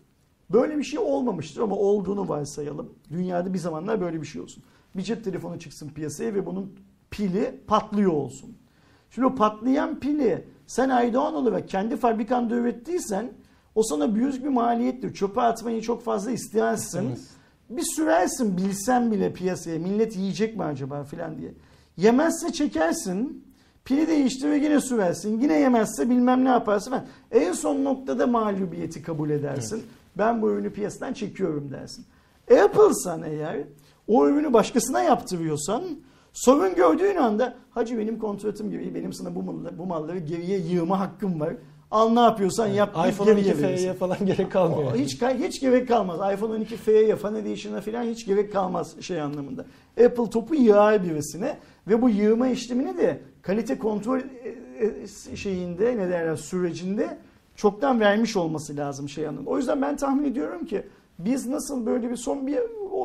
[0.49, 2.93] Böyle bir şey olmamıştır ama olduğunu varsayalım.
[3.11, 4.63] Dünyada bir zamanlar böyle bir şey olsun.
[4.95, 6.73] Bir cep telefonu çıksın piyasaya ve bunun
[7.11, 8.57] pili patlıyor olsun.
[9.09, 13.31] Şimdi o patlayan pili sen Aydoğan olarak kendi fabrikanda ürettiysen
[13.75, 15.13] o sana büyük bir maliyettir.
[15.13, 17.11] Çöpe atmayı çok fazla istersin.
[17.11, 17.29] İstemez.
[17.69, 21.53] Bir sürersin bilsen bile piyasaya millet yiyecek mi acaba filan diye.
[21.97, 23.43] Yemezse çekersin.
[23.85, 25.41] Pili değiştirir yine sürersin.
[25.41, 26.91] Yine yemezse bilmem ne yaparsın.
[26.91, 27.05] falan.
[27.31, 29.83] En son noktada mağlubiyeti kabul edersin.
[30.17, 32.05] Ben bu ürünü piyasadan çekiyorum dersin.
[32.63, 33.57] Apple'san eğer
[34.07, 35.83] o ürünü başkasına yaptırıyorsan
[36.33, 40.99] sorun gördüğün anda hacı benim kontratım gibi benim sana bu malları, bu malları geriye yığma
[40.99, 41.53] hakkım var.
[41.91, 42.95] Al ne yapıyorsan yap.
[42.95, 43.83] deyip iPhone geriye 12 verirsin.
[43.83, 44.95] F'ye falan gerek kalmıyor.
[44.95, 46.33] Hiç hiç gerek kalmaz.
[46.33, 49.65] iPhone 12 F'ye, Fan Edition'a falan hiç gerek kalmaz şey anlamında.
[50.05, 51.57] Apple topu yığar birisine
[51.87, 54.23] ve bu yığma işlemini de kalite kontrol e,
[55.31, 57.17] e, şeyinde ne derler sürecinde
[57.55, 59.49] çoktan vermiş olması lazım şey anlamında.
[59.49, 60.83] O yüzden ben tahmin ediyorum ki
[61.19, 62.59] biz nasıl böyle bir son bir,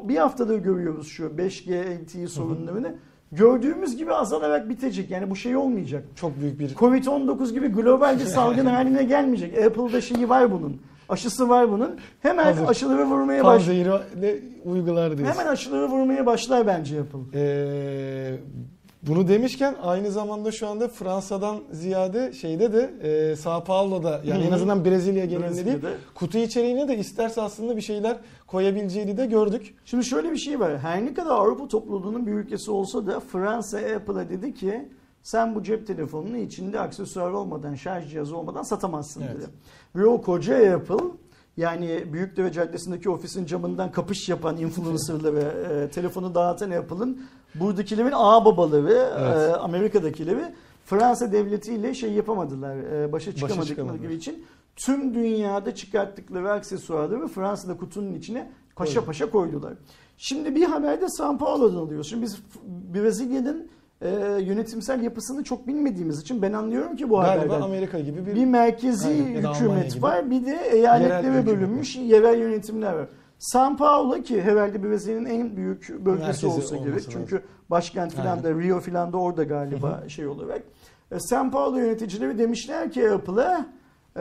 [0.08, 2.94] bir haftada görüyoruz şu 5G LTE sorunlarını.
[3.32, 5.10] Gördüğümüz gibi azalarak bitecek.
[5.10, 6.04] Yani bu şey olmayacak.
[6.16, 9.58] Çok büyük bir Covid-19 gibi global bir salgın haline gelmeyecek.
[9.58, 10.80] Apple'da şeyi var bunun.
[11.08, 11.98] Aşısı var bunun.
[12.20, 12.66] Hemen Hazır.
[12.66, 13.64] aşıları vurmaya kan baş.
[13.64, 13.90] zehri
[14.20, 14.34] ne
[14.70, 15.38] uygular diyorsun.
[15.38, 17.18] Hemen aşıları vurmaya başlar bence Apple.
[17.40, 18.36] Ee,
[19.02, 24.52] bunu demişken aynı zamanda şu anda Fransa'dan ziyade şeyde de e, Sao Paulo'da yani en
[24.52, 25.96] azından Brezilya genelinde değil Brezilya'da.
[26.14, 29.74] kutu içeriğine de isterse aslında bir şeyler koyabileceğini de gördük.
[29.84, 30.78] Şimdi şöyle bir şey var.
[30.78, 34.88] Her ne kadar Avrupa topluluğunun bir ülkesi olsa da Fransa Apple'a dedi ki
[35.22, 39.36] sen bu cep telefonunu içinde aksesuar olmadan, şarj cihazı olmadan satamazsın Evet.
[39.36, 39.46] dedi.
[39.96, 41.04] Ve o koca Apple
[41.56, 47.22] yani Büyükdere Caddesi'ndeki ofisin camından kapış yapan influencerları, e, telefonu dağıtan Apple'ın
[47.54, 49.36] buradakilerin ağ babaları, Evet.
[49.36, 54.44] e, Amerika'dakileri Fransa devletiyle şey yapamadılar, e, başa çıkamadıkları için
[54.76, 59.06] tüm dünyada çıkarttıkları aksesuarları Fransa'da kutunun içine paşa Koydu.
[59.06, 59.72] paşa koydular.
[60.18, 62.10] Şimdi bir haberde São Paulo'dan alıyoruz.
[62.10, 62.38] Şimdi biz
[62.94, 63.68] Brezilya'nın
[64.02, 64.08] e,
[64.40, 67.60] yönetimsel yapısını çok bilmediğimiz için ben anlıyorum ki bu Galiba haberden.
[67.60, 72.92] Amerika gibi bir, Bir merkezi Aynen, hükümet var, bir de eyaletlere hükümet bölünmüş yerel yönetimler
[72.92, 73.08] var.
[73.40, 76.96] São Paulo ki herhalde Brezilya'nın en büyük bölgesi Merkezi olsa gerek.
[76.96, 77.12] lazım.
[77.12, 80.62] Çünkü başkent filan da Rio filan da orada galiba şey olarak.
[81.12, 83.66] E, São Paulo yöneticileri demişler ki Apple'a
[84.16, 84.20] e,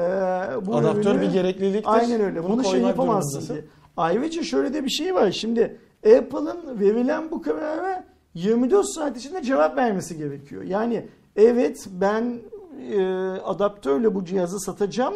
[0.65, 1.83] bu adaptör ürünü- bir gerekliliktir.
[1.85, 2.43] Aynen öyle.
[2.43, 3.65] Bunu, şey koymak yapamazsın diye.
[3.97, 5.31] Ayrıca şöyle de bir şey var.
[5.31, 5.77] Şimdi
[6.17, 8.03] Apple'ın verilen bu karara
[8.37, 10.63] 24 saat içinde cevap vermesi gerekiyor.
[10.63, 12.39] Yani evet ben
[12.91, 13.01] e,
[13.43, 15.15] adaptörle bu cihazı satacağım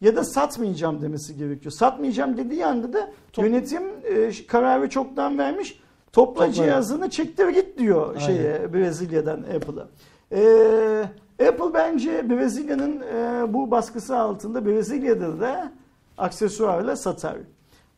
[0.00, 1.72] ya da satmayacağım demesi gerekiyor.
[1.72, 5.80] Satmayacağım dediği anda da Top- yönetim e, kararı çoktan vermiş.
[6.12, 6.52] Topla Topla.
[6.52, 8.18] cihazını çektir git diyor Aynen.
[8.26, 9.88] şeye Brezilya'dan Apple'a.
[10.32, 15.72] E, Apple bence Brezilya'nın e, bu baskısı altında Brezilya'da da
[16.18, 17.36] aksesuarla satar.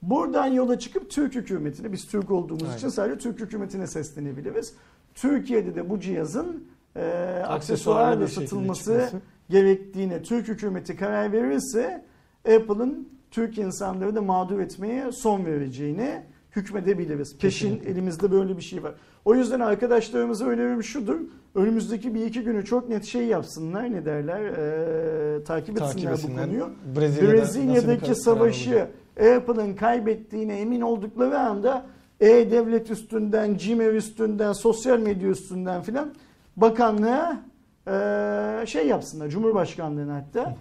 [0.03, 2.77] Buradan yola çıkıp Türk hükümetine, biz Türk olduğumuz Aynen.
[2.77, 4.75] için sadece Türk hükümetine seslenebiliriz.
[5.15, 6.65] Türkiye'de de bu cihazın
[6.97, 7.03] e,
[7.47, 9.11] Aksesuarla satılması
[9.51, 12.05] gerektiğine Türk hükümeti karar verirse
[12.45, 16.27] Apple'ın Türk insanları da mağdur etmeye son vereceğine
[16.57, 17.39] hükmedebiliriz.
[17.39, 17.91] Peşin Kesinlikle.
[17.91, 18.95] elimizde böyle bir şey var.
[19.25, 21.17] O yüzden arkadaşlarımıza önerim şudur.
[21.55, 26.13] Önümüzdeki bir iki günü çok net şey yapsınlar ne derler e, takip etsinler, Takip bu
[26.13, 26.45] etsinler.
[26.45, 26.71] konuyu.
[26.97, 28.91] Brezilya'da Brezilya'daki savaşı olacak?
[29.19, 31.87] Apple'ın kaybettiğine emin oldukları anda
[32.21, 36.11] e-devlet üstünden, Gmail üstünden, sosyal medya üstünden filan
[36.57, 37.41] bakanlığa
[37.89, 39.29] e, şey yapsınlar.
[39.29, 40.55] Cumhurbaşkanlığına hatta.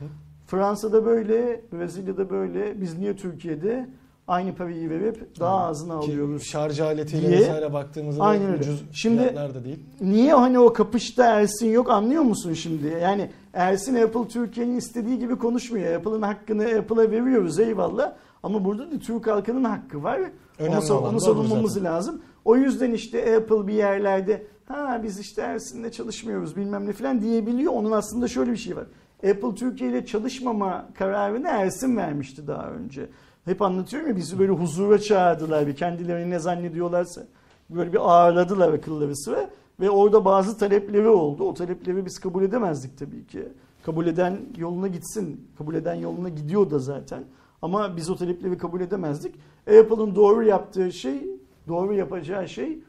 [0.47, 2.81] Fransa'da böyle, Brezilya'da böyle.
[2.81, 3.89] Biz niye Türkiye'de
[4.27, 6.43] aynı parayı verip daha azını Ki alıyoruz?
[6.43, 7.39] şarj aletiyle diye.
[7.39, 8.59] vesaire baktığımızda Aynen öyle.
[8.59, 9.79] ucuz Şimdi- da değil.
[10.01, 12.97] Niye hani o kapışta Ersin yok anlıyor musun şimdi?
[13.01, 15.93] Yani Ersin Apple Türkiye'nin istediği gibi konuşmuyor.
[15.95, 18.13] Apple'ın hakkını Apple'a veriyoruz eyvallah.
[18.47, 20.19] Ama burada da Türk halkının hakkı var.
[20.59, 21.93] Önemli onu, olan onu savunmamız zaten.
[21.93, 22.21] lazım.
[22.45, 27.73] O yüzden işte Apple bir yerlerde ha biz işte Ersin'le çalışmıyoruz bilmem ne falan diyebiliyor.
[27.73, 28.85] Onun aslında şöyle bir şey var.
[29.29, 33.09] Apple Türkiye ile çalışmama kararını Ersin vermişti daha önce.
[33.45, 37.21] Hep anlatıyorum ya bizi böyle huzura çağırdılar bir kendilerini ne zannediyorlarsa.
[37.69, 41.43] Böyle bir ağırladılar akılları sıra ve orada bazı talepleri oldu.
[41.43, 43.43] O talepleri biz kabul edemezdik tabii ki.
[43.83, 45.47] Kabul eden yoluna gitsin.
[45.57, 47.23] Kabul eden yoluna gidiyor da zaten.
[47.61, 49.35] Ama biz o talepleri kabul edemezdik.
[49.67, 51.27] Apple'ın doğru yaptığı şey,
[51.67, 52.79] doğru yapacağı şey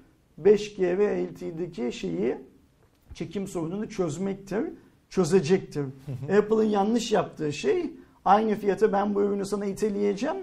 [0.43, 2.37] 5G ve LTE'deki şeyi
[3.14, 4.64] çekim sorununu çözmektir,
[5.11, 5.85] çözecektir.
[6.39, 7.91] Apple'ın yanlış yaptığı şey
[8.25, 10.37] aynı fiyata ben bu ürünü sana itheleyeceğim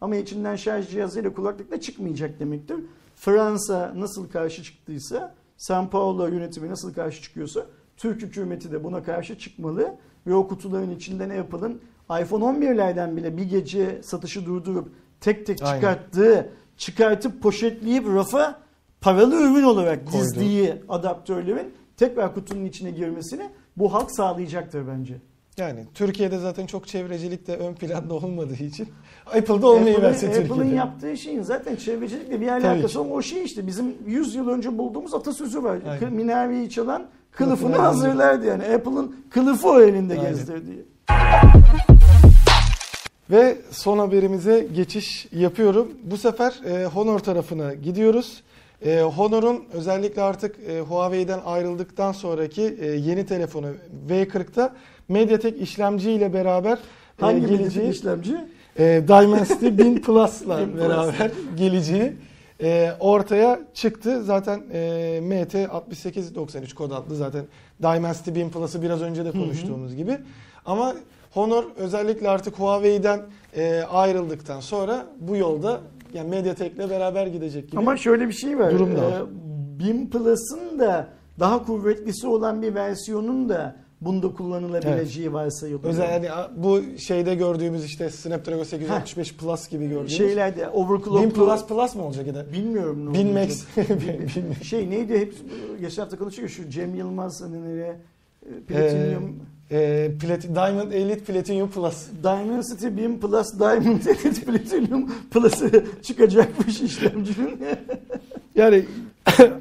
[0.00, 2.76] ama içinden şarj cihazıyla kulaklıkla çıkmayacak demektir.
[3.16, 7.66] Fransa nasıl karşı çıktıysa, São Paulo yönetimi nasıl karşı çıkıyorsa
[7.96, 9.94] Türk hükümeti de buna karşı çıkmalı
[10.26, 11.80] ve o kutuların içinden Apple'ın
[12.22, 14.88] iPhone 11'lerden bile bir gece satışı durdurup
[15.20, 15.74] tek tek Aynen.
[15.74, 18.60] çıkarttığı, çıkartıp poşetleyip rafa
[19.00, 20.24] paralı ürün olarak Koydu.
[20.24, 25.16] dizdiği adaptörlerin tekrar kutunun içine girmesini bu halk sağlayacaktır bence.
[25.58, 28.88] Yani Türkiye'de zaten çok çevrecilik de ön planda olmadığı için
[29.26, 30.74] Apple'da olmayı verse Apple'ın Türkiye'de.
[30.74, 35.14] yaptığı şeyin zaten çevrecilikle bir alakası ama o şey işte bizim 100 yıl önce bulduğumuz
[35.14, 35.78] atasözü var.
[35.88, 36.12] Aynen.
[36.12, 38.10] Minareyi çalan Kılıfını hazırlar.
[38.10, 38.74] hazırlardı yani.
[38.74, 40.28] Apple'ın kılıfı o elinde Aynen.
[40.30, 40.84] gezdirdiği.
[43.30, 45.88] Ve son haberimize geçiş yapıyorum.
[46.04, 48.42] Bu sefer e, Honor tarafına gidiyoruz.
[48.84, 53.66] E, Honor'un özellikle artık e, Huawei'den ayrıldıktan sonraki e, yeni telefonu
[54.08, 54.74] V40'ta
[55.08, 56.78] MediaTek işlemci ile beraber e,
[57.20, 58.36] Hangi geleceği geleceği işlemci?
[58.78, 60.80] e, Dimensity 1000 Plus'la 1000 Plus.
[60.80, 62.12] beraber geleceği
[62.62, 64.24] e, ortaya çıktı.
[64.24, 64.78] Zaten e,
[65.22, 67.44] MT6893 kod adlı zaten
[67.82, 70.18] Dimensity 1000 Plus'ı biraz önce de konuştuğumuz gibi.
[70.66, 70.94] Ama
[71.30, 73.20] Honor özellikle artık Huawei'den
[73.56, 75.80] e, ayrıldıktan sonra bu yolda
[76.14, 77.78] yani MediaTek'le beraber gidecek gibi.
[77.78, 78.70] Ama şöyle bir şey var.
[78.72, 79.20] Durum da var.
[79.20, 79.24] Ee,
[79.78, 81.08] BIM Plus'ın da
[81.40, 85.84] daha kuvvetlisi olan bir versiyonun da bunda kullanılabileceği varsayılıyor.
[85.90, 90.16] Özel hani a- bu şeyde gördüğümüz işte Snapdragon 865 Plus gibi gördüğümüz.
[90.16, 92.52] şeylerde overclock 1000 Plus Plus mı olacak ya da?
[92.52, 93.48] bilmiyorum ne 1000 olacak.
[93.76, 94.62] Max.
[94.62, 95.34] Şey neydi hep
[95.80, 97.96] geçen hafta konuşuyor şu Cem Yılmaz hani nereye
[98.46, 99.36] e, Platinum
[99.70, 102.06] e, Plat- Diamond Elite Platinum Plus.
[102.22, 107.60] Dimensity 1000 Plus Diamond Elite Platinum Plus'ı çıkacakmış işlemcinin.
[108.54, 108.84] Yani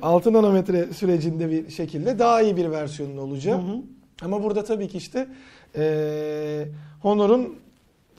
[0.02, 3.56] 6 nanometre sürecinde bir şekilde daha iyi bir versiyonun olacak.
[3.56, 3.82] Hı hı.
[4.22, 5.28] Ama burada tabii ki işte
[5.76, 6.66] e,
[7.02, 7.56] Honor'un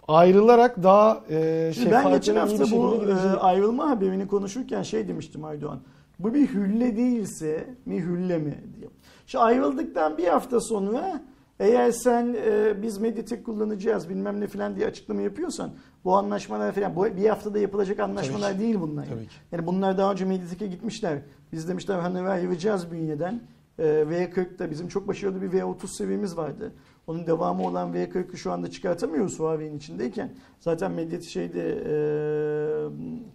[0.08, 5.80] ayrılarak daha e, Şimdi ben geçen hafta bu e, ayrılma haberini konuşurken şey demiştim Aydoğan.
[6.18, 8.88] Bu bir hülle değilse mi hülle mi diye.
[9.26, 11.22] Şu ayrıldıktan bir hafta sonra
[11.60, 15.70] eğer sen e, biz Mediatek kullanacağız bilmem ne falan diye açıklama yapıyorsan
[16.04, 18.64] bu anlaşmalar falan bu bir haftada yapılacak anlaşmalar Tabii ki.
[18.64, 19.06] değil bunlar.
[19.06, 19.34] Tabii ki.
[19.52, 21.18] Yani bunlar daha önce Mediatek'e gitmişler.
[21.52, 23.40] Biz demişler hani ayıracağız bünyeden.
[23.78, 26.72] E, V40'da bizim çok başarılı bir V30 seviyemiz vardı.
[27.06, 30.32] Onun devamı olan V40'ı şu anda çıkartamıyoruz Huawei'nin içindeyken.
[30.60, 31.94] Zaten Mediatek şeyde e,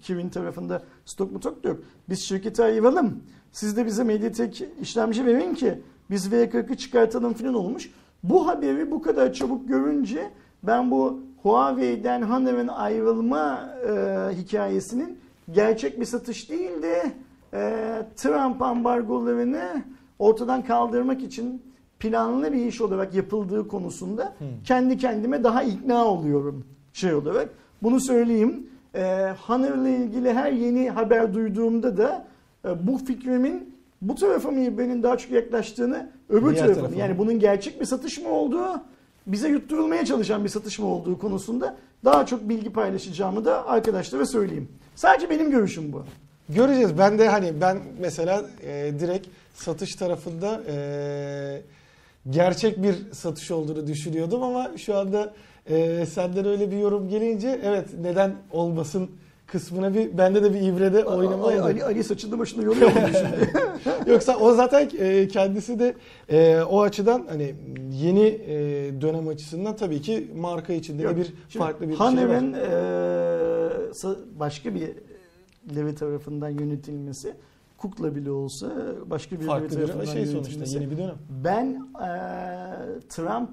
[0.02, 1.80] Kirin tarafında stok mutok yok.
[2.10, 3.24] Biz şirketi ayıralım.
[3.52, 7.92] Siz de bize Mediatek işlemci verin ki biz V40'ı çıkartalım falan olmuş.
[8.30, 10.32] Bu haberi bu kadar çabuk görünce
[10.64, 13.92] ben bu Huawei'den Honor'ın ayrılma e,
[14.36, 15.20] hikayesinin
[15.52, 17.12] gerçek bir satış değil de
[17.54, 19.84] e, Trump ambargolarını
[20.20, 21.62] ortadan kaldırmak için
[22.00, 27.50] planlı bir iş olarak yapıldığı konusunda kendi kendime daha ikna oluyorum şey olarak.
[27.84, 28.68] Bunu söyleyeyim.
[28.96, 32.28] E, Honor'la ilgili her yeni haber duyduğumda da
[32.66, 36.96] e, bu fikrimin bu tarafa mı benim daha çok yaklaştığını öbür Diğer tarafa tarafa?
[36.96, 38.82] Yani bunun gerçek bir satış mı olduğu
[39.28, 44.70] bize yutturulmaya çalışan bir satış mı olduğu konusunda daha çok bilgi paylaşacağımı da arkadaşlara söyleyeyim.
[44.96, 46.04] Sadece benim görüşüm bu.
[46.50, 46.98] Göreceğiz.
[46.98, 51.62] Ben de hani ben mesela e, direkt satış tarafında e,
[52.30, 55.34] gerçek bir satış olduğunu düşünüyordum ama şu anda
[55.70, 59.10] e, senden öyle bir yorum gelince evet neden olmasın
[59.48, 61.64] kısmına bir bende de bir ibrede oynama oldu.
[61.64, 63.52] Ali, Ali saçını başını yoruyor mu şimdi?
[64.12, 65.96] Yoksa o zaten e, kendisi de
[66.30, 67.56] e, o açıdan hani
[67.92, 68.56] yeni e,
[69.02, 72.16] dönem açısından tabii ki marka içinde Yok, bir Şimdi farklı bir şey var.
[73.92, 74.90] Sa- başka bir
[75.76, 77.34] levi tarafından yönetilmesi
[77.78, 78.72] kukla bile olsa
[79.06, 81.16] başka bir farklı tarafından bir şey sonuçta yeni bir dönem.
[81.44, 83.50] Ben eee, Trump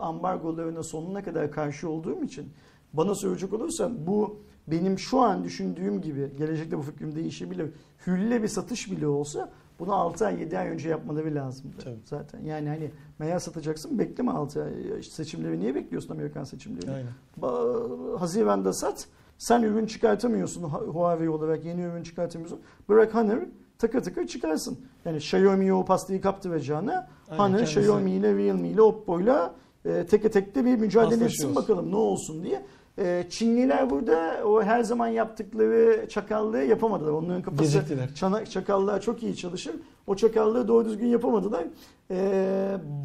[0.00, 2.48] ambargolarına sonuna kadar karşı olduğum için
[2.92, 7.70] bana söyleyecek olursan bu benim şu an düşündüğüm gibi gelecekte bu fikrim değişebilir.
[8.06, 11.98] Hülle bir satış bile olsa bunu 6 ay 7 ay önce yapmaları lazımdı Tabii.
[12.04, 12.40] zaten.
[12.44, 14.98] Yani hani meğer satacaksın bekleme 6 ay.
[15.00, 16.90] İşte seçimleri niye bekliyorsun Amerikan seçimlerini?
[16.90, 17.10] Aynen.
[17.40, 19.06] Ba- Haziran'da sat.
[19.38, 22.60] Sen ürün çıkartamıyorsun Hu- Huawei olarak yeni ürün çıkartamıyorsun.
[22.88, 23.38] Bırak Honor
[23.78, 24.78] takır takır çıkarsın.
[25.04, 27.80] Yani Xiaomi'ye o pastayı kaptıracağına Aynen, Honor, kendisi.
[27.80, 29.36] Xiaomi ile Realme ile Oppo ile
[29.84, 32.62] e, teke tekte bir mücadele etsin bakalım ne olsun diye.
[33.00, 37.10] E, Çinliler burada o her zaman yaptıkları çakallığı yapamadılar.
[37.12, 38.44] Onların kafası Geciktiler.
[38.50, 39.74] çakallığa çok iyi çalışır.
[40.06, 41.64] O çakallığı doğru düzgün yapamadılar.
[42.10, 42.16] E,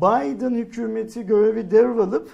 [0.01, 2.29] Biden hükümeti görevi devralıp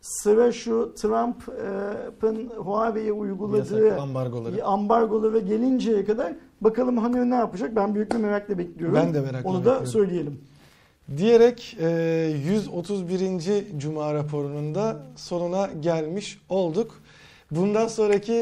[0.00, 4.64] sıra şu Trump'ın Huawei'ye uyguladığı Yasak ambargoları.
[4.64, 7.76] ambargolara gelinceye kadar bakalım hani ne yapacak?
[7.76, 8.94] Ben büyük bir merakla bekliyorum.
[8.96, 9.86] Ben de merakla Onu da bekliyorum.
[9.86, 10.40] söyleyelim.
[11.16, 11.88] Diyerek e,
[12.48, 13.78] 131.
[13.78, 17.00] Cuma raporunun da sonuna gelmiş olduk.
[17.50, 18.32] Bundan sonraki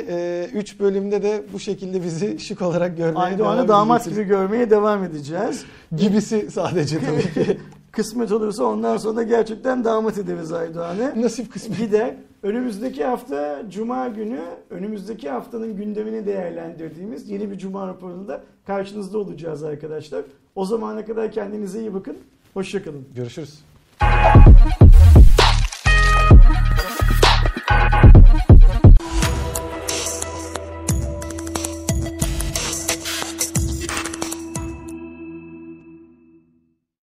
[0.54, 4.28] 3 bölümde de bu şekilde bizi şık olarak görmeye Aydoğan'ı devam damat edeceksiniz.
[4.28, 5.64] gibi görmeye devam edeceğiz.
[5.96, 7.60] Gibisi sadece tabii ki.
[7.92, 11.22] Kısmet olursa ondan sonra gerçekten damat ederiz Aydoğan'ı.
[11.22, 11.78] Nasip kısmet.
[11.78, 12.14] Gider.
[12.42, 14.40] Önümüzdeki hafta Cuma günü
[14.70, 20.22] önümüzdeki haftanın gündemini değerlendirdiğimiz yeni bir Cuma raporunda karşınızda olacağız arkadaşlar.
[20.54, 22.16] O zamana kadar kendinize iyi bakın.
[22.54, 23.08] Hoşçakalın.
[23.14, 23.58] Görüşürüz.